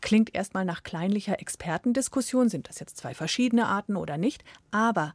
Klingt 0.00 0.34
erstmal 0.34 0.64
nach 0.64 0.82
kleinlicher 0.82 1.40
Expertendiskussion, 1.40 2.48
sind 2.48 2.68
das 2.68 2.80
jetzt 2.80 2.96
zwei 2.96 3.14
verschiedene 3.14 3.66
Arten 3.66 3.96
oder 3.96 4.16
nicht, 4.16 4.42
aber 4.70 5.12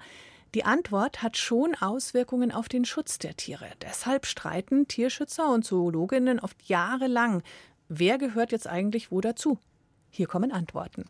die 0.53 0.65
Antwort 0.65 1.23
hat 1.23 1.37
schon 1.37 1.75
Auswirkungen 1.75 2.51
auf 2.51 2.69
den 2.69 2.85
Schutz 2.85 3.17
der 3.17 3.35
Tiere. 3.35 3.71
Deshalb 3.81 4.25
streiten 4.25 4.87
Tierschützer 4.87 5.51
und 5.51 5.65
Zoologinnen 5.65 6.39
oft 6.39 6.61
jahrelang, 6.63 7.41
wer 7.89 8.17
gehört 8.17 8.51
jetzt 8.51 8.67
eigentlich 8.67 9.11
wo 9.11 9.19
dazu. 9.19 9.57
Hier 10.09 10.27
kommen 10.27 10.51
Antworten. 10.51 11.05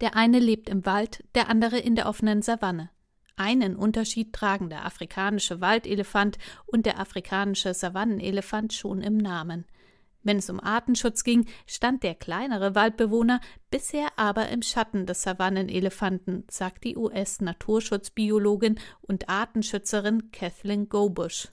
Der 0.00 0.16
eine 0.16 0.38
lebt 0.38 0.68
im 0.68 0.86
Wald, 0.86 1.24
der 1.34 1.48
andere 1.48 1.78
in 1.78 1.94
der 1.94 2.08
offenen 2.08 2.42
Savanne. 2.42 2.90
Einen 3.36 3.76
Unterschied 3.76 4.32
tragen 4.32 4.70
der 4.70 4.86
afrikanische 4.86 5.60
Waldelefant 5.60 6.38
und 6.64 6.86
der 6.86 6.98
afrikanische 6.98 7.74
Savannenelefant 7.74 8.72
schon 8.72 9.02
im 9.02 9.18
Namen. 9.18 9.66
Wenn 10.26 10.38
es 10.38 10.50
um 10.50 10.58
Artenschutz 10.58 11.22
ging, 11.22 11.46
stand 11.66 12.02
der 12.02 12.16
kleinere 12.16 12.74
Waldbewohner 12.74 13.40
bisher 13.70 14.08
aber 14.16 14.48
im 14.48 14.60
Schatten 14.60 15.06
des 15.06 15.22
Savannenelefanten, 15.22 16.42
sagt 16.50 16.82
die 16.82 16.96
US-Naturschutzbiologin 16.96 18.80
und 19.02 19.28
Artenschützerin 19.28 20.32
Kathleen 20.32 20.88
Gobush. 20.88 21.52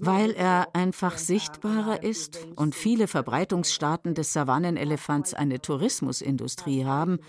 Weil 0.00 0.32
er 0.32 0.74
einfach 0.74 1.16
sichtbarer 1.16 2.02
ist 2.02 2.44
und 2.56 2.74
viele 2.74 3.06
Verbreitungsstaaten 3.06 4.14
des 4.14 4.32
Savannenelefants 4.32 5.32
eine 5.32 5.60
Tourismusindustrie 5.60 6.86
haben, 6.86 7.20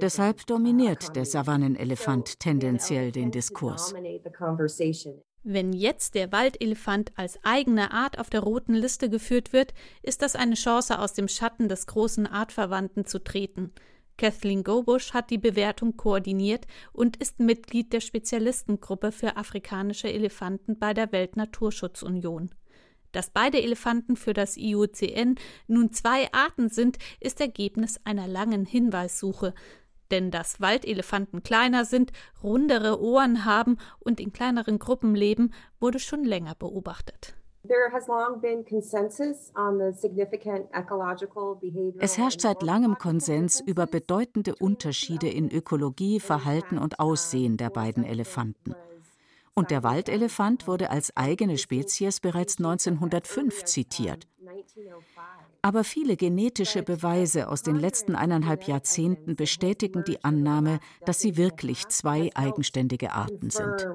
deshalb 0.00 0.46
dominiert 0.46 1.16
der 1.16 1.24
Savannenelefant 1.24 2.38
tendenziell 2.38 3.10
den 3.10 3.32
Diskurs. 3.32 3.94
Wenn 5.42 5.72
jetzt 5.72 6.14
der 6.14 6.32
Waldelefant 6.32 7.12
als 7.16 7.38
eigene 7.42 7.92
Art 7.92 8.18
auf 8.18 8.28
der 8.28 8.40
roten 8.40 8.74
Liste 8.74 9.08
geführt 9.08 9.54
wird, 9.54 9.72
ist 10.02 10.20
das 10.20 10.36
eine 10.36 10.54
Chance, 10.54 10.98
aus 10.98 11.14
dem 11.14 11.28
Schatten 11.28 11.68
des 11.68 11.86
großen 11.86 12.26
Artverwandten 12.26 13.06
zu 13.06 13.24
treten. 13.24 13.72
Kathleen 14.18 14.64
Gobusch 14.64 15.14
hat 15.14 15.30
die 15.30 15.38
Bewertung 15.38 15.96
koordiniert 15.96 16.66
und 16.92 17.16
ist 17.16 17.40
Mitglied 17.40 17.94
der 17.94 18.00
Spezialistengruppe 18.00 19.12
für 19.12 19.38
afrikanische 19.38 20.12
Elefanten 20.12 20.78
bei 20.78 20.92
der 20.92 21.10
Weltnaturschutzunion. 21.10 22.50
Dass 23.12 23.30
beide 23.30 23.62
Elefanten 23.62 24.16
für 24.16 24.34
das 24.34 24.58
IUCN 24.58 25.36
nun 25.66 25.90
zwei 25.92 26.30
Arten 26.32 26.68
sind, 26.68 26.98
ist 27.18 27.40
Ergebnis 27.40 27.98
einer 28.04 28.28
langen 28.28 28.66
Hinweissuche. 28.66 29.54
Denn 30.10 30.30
dass 30.30 30.60
Waldelefanten 30.60 31.42
kleiner 31.42 31.84
sind, 31.84 32.12
rundere 32.42 33.00
Ohren 33.00 33.44
haben 33.44 33.78
und 33.98 34.20
in 34.20 34.32
kleineren 34.32 34.78
Gruppen 34.78 35.14
leben, 35.14 35.52
wurde 35.78 35.98
schon 35.98 36.24
länger 36.24 36.54
beobachtet. 36.54 37.34
Es 41.98 42.18
herrscht 42.18 42.40
seit 42.40 42.62
langem 42.62 42.98
Konsens 42.98 43.60
über 43.60 43.86
bedeutende 43.86 44.54
Unterschiede 44.56 45.28
in 45.28 45.50
Ökologie, 45.50 46.20
Verhalten 46.20 46.78
und 46.78 46.98
Aussehen 46.98 47.58
der 47.58 47.68
beiden 47.68 48.04
Elefanten. 48.04 48.74
Und 49.54 49.70
der 49.70 49.82
Waldelefant 49.82 50.66
wurde 50.66 50.90
als 50.90 51.14
eigene 51.16 51.58
Spezies 51.58 52.20
bereits 52.20 52.58
1905 52.58 53.64
zitiert. 53.64 54.26
Aber 55.62 55.84
viele 55.84 56.16
genetische 56.16 56.82
Beweise 56.82 57.48
aus 57.48 57.62
den 57.62 57.76
letzten 57.76 58.14
eineinhalb 58.14 58.66
Jahrzehnten 58.66 59.36
bestätigen 59.36 60.04
die 60.04 60.24
Annahme, 60.24 60.80
dass 61.04 61.20
sie 61.20 61.36
wirklich 61.36 61.86
zwei 61.88 62.30
eigenständige 62.34 63.12
Arten 63.12 63.50
sind. 63.50 63.86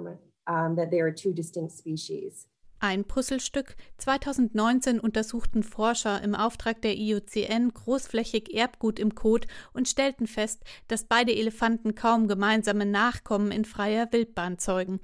Ein 2.80 3.06
Puzzlestück. 3.06 3.76
2019 3.98 5.00
untersuchten 5.00 5.64
Forscher 5.64 6.22
im 6.22 6.36
Auftrag 6.36 6.82
der 6.84 6.96
IUCN 6.96 7.74
großflächig 7.74 8.54
Erbgut 8.54 9.00
im 9.00 9.16
Kot 9.16 9.48
und 9.74 9.88
stellten 9.88 10.28
fest, 10.28 10.62
dass 10.88 11.06
beide 11.06 11.34
Elefanten 11.34 11.96
kaum 11.96 12.28
gemeinsame 12.28 12.86
Nachkommen 12.86 13.52
in 13.52 13.66
freier 13.66 14.12
Wildbahn 14.12 14.60
zeugen. 14.60 15.00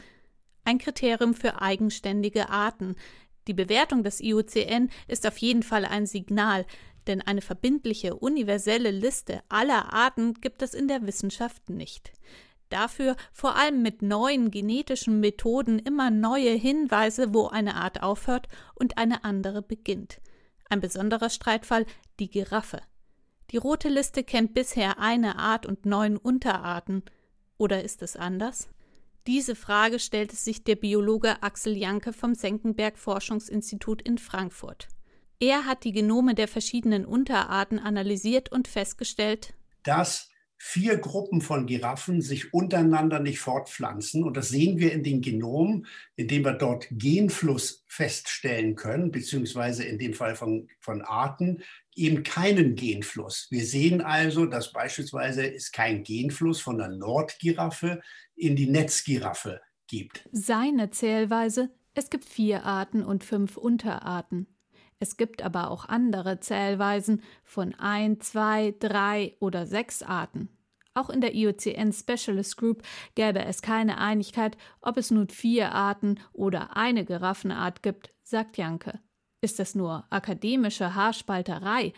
Ein 0.63 0.77
Kriterium 0.77 1.33
für 1.33 1.61
eigenständige 1.61 2.49
Arten. 2.49 2.95
Die 3.47 3.53
Bewertung 3.53 4.03
des 4.03 4.21
IUCN 4.21 4.89
ist 5.07 5.25
auf 5.25 5.37
jeden 5.37 5.63
Fall 5.63 5.85
ein 5.85 6.05
Signal, 6.05 6.65
denn 7.07 7.21
eine 7.21 7.41
verbindliche, 7.41 8.15
universelle 8.15 8.91
Liste 8.91 9.41
aller 9.49 9.93
Arten 9.93 10.35
gibt 10.35 10.61
es 10.61 10.73
in 10.73 10.87
der 10.87 11.05
Wissenschaft 11.07 11.69
nicht. 11.69 12.11
Dafür 12.69 13.17
vor 13.33 13.57
allem 13.57 13.81
mit 13.81 14.01
neuen 14.01 14.49
genetischen 14.49 15.19
Methoden 15.19 15.79
immer 15.79 16.09
neue 16.09 16.51
Hinweise, 16.51 17.33
wo 17.33 17.47
eine 17.47 17.75
Art 17.75 18.01
aufhört 18.01 18.47
und 18.75 18.97
eine 18.97 19.25
andere 19.25 19.61
beginnt. 19.61 20.21
Ein 20.69 20.79
besonderer 20.79 21.29
Streitfall 21.29 21.85
die 22.19 22.29
Giraffe. 22.29 22.81
Die 23.49 23.57
rote 23.57 23.89
Liste 23.89 24.23
kennt 24.23 24.53
bisher 24.53 24.99
eine 24.99 25.37
Art 25.37 25.65
und 25.65 25.85
neun 25.85 26.15
Unterarten. 26.15 27.03
Oder 27.57 27.83
ist 27.83 28.01
es 28.01 28.15
anders? 28.15 28.69
Diese 29.27 29.55
Frage 29.55 29.99
stellte 29.99 30.35
sich 30.35 30.63
der 30.63 30.75
Biologe 30.75 31.43
Axel 31.43 31.77
Janke 31.77 32.11
vom 32.11 32.33
Senckenberg 32.33 32.97
Forschungsinstitut 32.97 34.01
in 34.01 34.17
Frankfurt. 34.17 34.87
Er 35.39 35.65
hat 35.65 35.83
die 35.83 35.91
Genome 35.91 36.33
der 36.33 36.47
verschiedenen 36.47 37.05
Unterarten 37.05 37.77
analysiert 37.77 38.51
und 38.51 38.67
festgestellt, 38.67 39.53
dass 39.83 40.30
vier 40.63 40.97
Gruppen 40.97 41.41
von 41.41 41.65
Giraffen 41.65 42.21
sich 42.21 42.53
untereinander 42.53 43.19
nicht 43.19 43.39
fortpflanzen. 43.39 44.23
Und 44.23 44.37
das 44.37 44.49
sehen 44.49 44.77
wir 44.77 44.93
in 44.93 45.03
den 45.03 45.21
Genomen, 45.21 45.87
indem 46.15 46.45
wir 46.45 46.53
dort 46.53 46.87
Genfluss 46.91 47.83
feststellen 47.87 48.75
können, 48.75 49.09
beziehungsweise 49.09 49.83
in 49.83 49.97
dem 49.97 50.13
Fall 50.13 50.35
von, 50.35 50.69
von 50.79 51.01
Arten 51.01 51.63
eben 51.95 52.21
keinen 52.21 52.75
Genfluss. 52.75 53.47
Wir 53.49 53.65
sehen 53.65 54.01
also, 54.01 54.45
dass 54.45 54.71
beispielsweise 54.71 55.51
es 55.51 55.71
kein 55.71 56.03
Genfluss 56.03 56.61
von 56.61 56.77
der 56.77 56.89
Nordgiraffe 56.89 57.99
in 58.35 58.55
die 58.55 58.69
Netzgiraffe 58.69 59.61
gibt. 59.87 60.29
Seine 60.31 60.91
Zählweise, 60.91 61.71
es 61.95 62.11
gibt 62.11 62.23
vier 62.23 62.65
Arten 62.65 63.03
und 63.03 63.23
fünf 63.23 63.57
Unterarten. 63.57 64.45
Es 65.01 65.17
gibt 65.17 65.41
aber 65.41 65.71
auch 65.71 65.89
andere 65.89 66.39
Zählweisen 66.41 67.23
von 67.43 67.73
ein, 67.73 68.21
zwei, 68.21 68.75
drei 68.77 69.35
oder 69.39 69.65
sechs 69.65 70.03
Arten. 70.03 70.47
Auch 70.93 71.09
in 71.09 71.21
der 71.21 71.33
IUCN 71.33 71.91
Specialist 71.91 72.55
Group 72.55 72.83
gäbe 73.15 73.43
es 73.43 73.63
keine 73.63 73.97
Einigkeit, 73.97 74.57
ob 74.79 74.97
es 74.97 75.09
nun 75.09 75.27
vier 75.27 75.71
Arten 75.71 76.19
oder 76.33 76.77
eine 76.77 77.03
Giraffenart 77.03 77.81
gibt, 77.81 78.13
sagt 78.21 78.57
Janke. 78.57 78.99
Ist 79.41 79.57
das 79.57 79.73
nur 79.73 80.05
akademische 80.11 80.93
Haarspalterei? 80.93 81.93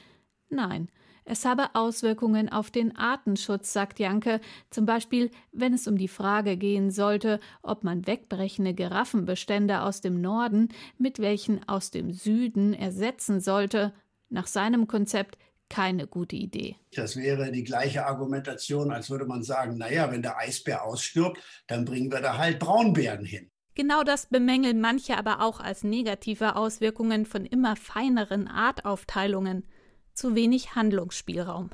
Nein, 0.47 0.89
es 1.25 1.45
habe 1.45 1.73
Auswirkungen 1.73 2.49
auf 2.49 2.69
den 2.69 2.95
Artenschutz, 2.95 3.71
sagt 3.71 3.99
Janke, 3.99 4.41
zum 4.69 4.85
Beispiel 4.85 5.31
wenn 5.51 5.73
es 5.73 5.87
um 5.87 5.97
die 5.97 6.07
Frage 6.07 6.57
gehen 6.57 6.91
sollte, 6.91 7.39
ob 7.61 7.83
man 7.83 8.05
wegbrechende 8.07 8.73
Giraffenbestände 8.73 9.81
aus 9.81 10.01
dem 10.01 10.21
Norden 10.21 10.69
mit 10.97 11.19
welchen 11.19 11.67
aus 11.67 11.91
dem 11.91 12.11
Süden 12.11 12.73
ersetzen 12.73 13.39
sollte. 13.39 13.93
Nach 14.29 14.47
seinem 14.47 14.87
Konzept 14.87 15.37
keine 15.69 16.07
gute 16.07 16.35
Idee. 16.35 16.75
Das 16.93 17.15
wäre 17.15 17.51
die 17.51 17.63
gleiche 17.63 18.05
Argumentation, 18.05 18.91
als 18.91 19.09
würde 19.09 19.25
man 19.25 19.43
sagen, 19.43 19.77
naja, 19.77 20.11
wenn 20.11 20.21
der 20.21 20.37
Eisbär 20.37 20.83
ausstirbt, 20.83 21.41
dann 21.67 21.85
bringen 21.85 22.11
wir 22.11 22.21
da 22.21 22.37
halt 22.37 22.59
Braunbären 22.59 23.25
hin. 23.25 23.49
Genau 23.75 24.03
das 24.03 24.27
bemängeln 24.27 24.79
manche 24.81 25.17
aber 25.17 25.41
auch 25.41 25.59
als 25.59 25.83
negative 25.83 26.55
Auswirkungen 26.55 27.25
von 27.25 27.45
immer 27.45 27.75
feineren 27.75 28.47
Artaufteilungen 28.47 29.63
zu 30.13 30.35
wenig 30.35 30.75
Handlungsspielraum. 30.75 31.69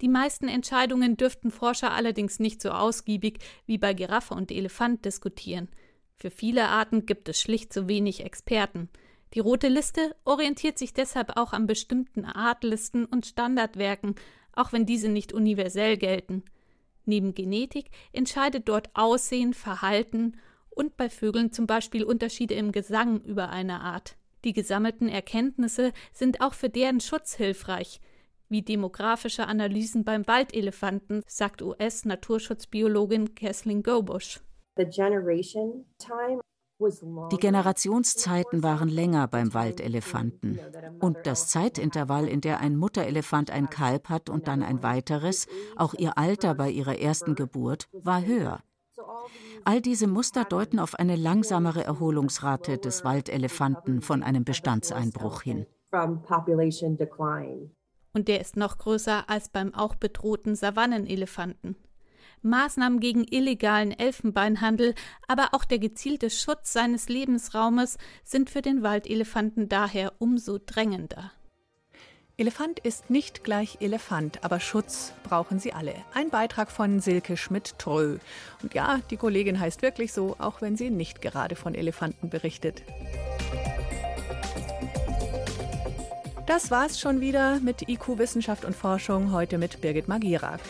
Die 0.00 0.08
meisten 0.08 0.48
Entscheidungen 0.48 1.16
dürften 1.16 1.50
Forscher 1.50 1.92
allerdings 1.92 2.38
nicht 2.38 2.62
so 2.62 2.70
ausgiebig 2.70 3.38
wie 3.66 3.78
bei 3.78 3.94
Giraffe 3.94 4.34
und 4.34 4.52
Elefant 4.52 5.04
diskutieren. 5.04 5.68
Für 6.14 6.30
viele 6.30 6.68
Arten 6.68 7.06
gibt 7.06 7.28
es 7.28 7.40
schlicht 7.40 7.72
zu 7.72 7.88
wenig 7.88 8.24
Experten. 8.24 8.88
Die 9.34 9.40
rote 9.40 9.68
Liste 9.68 10.16
orientiert 10.24 10.78
sich 10.78 10.92
deshalb 10.92 11.36
auch 11.36 11.52
an 11.52 11.66
bestimmten 11.66 12.24
Artlisten 12.24 13.04
und 13.04 13.26
Standardwerken, 13.26 14.14
auch 14.52 14.72
wenn 14.72 14.86
diese 14.86 15.08
nicht 15.08 15.32
universell 15.32 15.96
gelten. 15.96 16.44
Neben 17.04 17.34
Genetik 17.34 17.90
entscheidet 18.12 18.68
dort 18.68 18.90
Aussehen, 18.94 19.54
Verhalten 19.54 20.36
und 20.68 20.96
bei 20.96 21.08
Vögeln 21.08 21.52
zum 21.52 21.66
Beispiel 21.66 22.04
Unterschiede 22.04 22.54
im 22.54 22.70
Gesang 22.70 23.20
über 23.22 23.48
eine 23.48 23.80
Art. 23.80 24.17
Die 24.44 24.52
gesammelten 24.52 25.08
Erkenntnisse 25.08 25.92
sind 26.12 26.40
auch 26.40 26.54
für 26.54 26.68
deren 26.68 27.00
Schutz 27.00 27.34
hilfreich, 27.34 28.00
wie 28.48 28.62
demografische 28.62 29.46
Analysen 29.46 30.04
beim 30.04 30.26
Waldelefanten, 30.26 31.22
sagt 31.26 31.62
US-Naturschutzbiologin 31.62 33.34
Kathleen 33.34 33.82
Gobusch. 33.82 34.40
Die 36.80 37.36
Generationszeiten 37.38 38.62
waren 38.62 38.88
länger 38.88 39.26
beim 39.26 39.52
Waldelefanten. 39.52 40.60
Und 41.00 41.18
das 41.24 41.48
Zeitintervall, 41.48 42.28
in 42.28 42.40
der 42.40 42.60
ein 42.60 42.76
Mutterelefant 42.76 43.50
ein 43.50 43.68
Kalb 43.68 44.08
hat 44.08 44.30
und 44.30 44.46
dann 44.46 44.62
ein 44.62 44.84
weiteres, 44.84 45.48
auch 45.74 45.94
ihr 45.94 46.16
Alter 46.16 46.54
bei 46.54 46.70
ihrer 46.70 46.96
ersten 46.96 47.34
Geburt, 47.34 47.88
war 47.92 48.24
höher. 48.24 48.62
All 49.64 49.80
diese 49.80 50.06
Muster 50.06 50.44
deuten 50.44 50.78
auf 50.78 50.94
eine 50.94 51.16
langsamere 51.16 51.84
Erholungsrate 51.84 52.78
des 52.78 53.04
Waldelefanten 53.04 54.00
von 54.00 54.22
einem 54.22 54.44
Bestandseinbruch 54.44 55.42
hin. 55.42 55.66
Und 58.14 58.28
der 58.28 58.40
ist 58.40 58.56
noch 58.56 58.78
größer 58.78 59.28
als 59.28 59.48
beim 59.48 59.74
auch 59.74 59.94
bedrohten 59.94 60.54
Savannenelefanten. 60.54 61.76
Maßnahmen 62.42 63.00
gegen 63.00 63.24
illegalen 63.24 63.90
Elfenbeinhandel, 63.90 64.94
aber 65.26 65.48
auch 65.52 65.64
der 65.64 65.78
gezielte 65.78 66.30
Schutz 66.30 66.72
seines 66.72 67.08
Lebensraumes 67.08 67.98
sind 68.24 68.48
für 68.48 68.62
den 68.62 68.82
Waldelefanten 68.82 69.68
daher 69.68 70.12
umso 70.18 70.58
drängender. 70.64 71.32
Elefant 72.40 72.78
ist 72.78 73.10
nicht 73.10 73.42
gleich 73.42 73.78
Elefant, 73.80 74.44
aber 74.44 74.60
Schutz 74.60 75.12
brauchen 75.24 75.58
sie 75.58 75.72
alle. 75.72 75.92
Ein 76.14 76.30
Beitrag 76.30 76.70
von 76.70 77.00
Silke 77.00 77.36
Schmidt-Trö. 77.36 78.18
Und 78.62 78.74
ja, 78.74 79.00
die 79.10 79.16
Kollegin 79.16 79.58
heißt 79.58 79.82
wirklich 79.82 80.12
so, 80.12 80.36
auch 80.38 80.62
wenn 80.62 80.76
sie 80.76 80.90
nicht 80.90 81.20
gerade 81.20 81.56
von 81.56 81.74
Elefanten 81.74 82.30
berichtet. 82.30 82.84
Das 86.46 86.70
war's 86.70 87.00
schon 87.00 87.20
wieder 87.20 87.58
mit 87.58 87.88
IQ 87.88 88.18
Wissenschaft 88.18 88.64
und 88.64 88.76
Forschung, 88.76 89.32
heute 89.32 89.58
mit 89.58 89.80
Birgit 89.80 90.06
Magierak. 90.06 90.60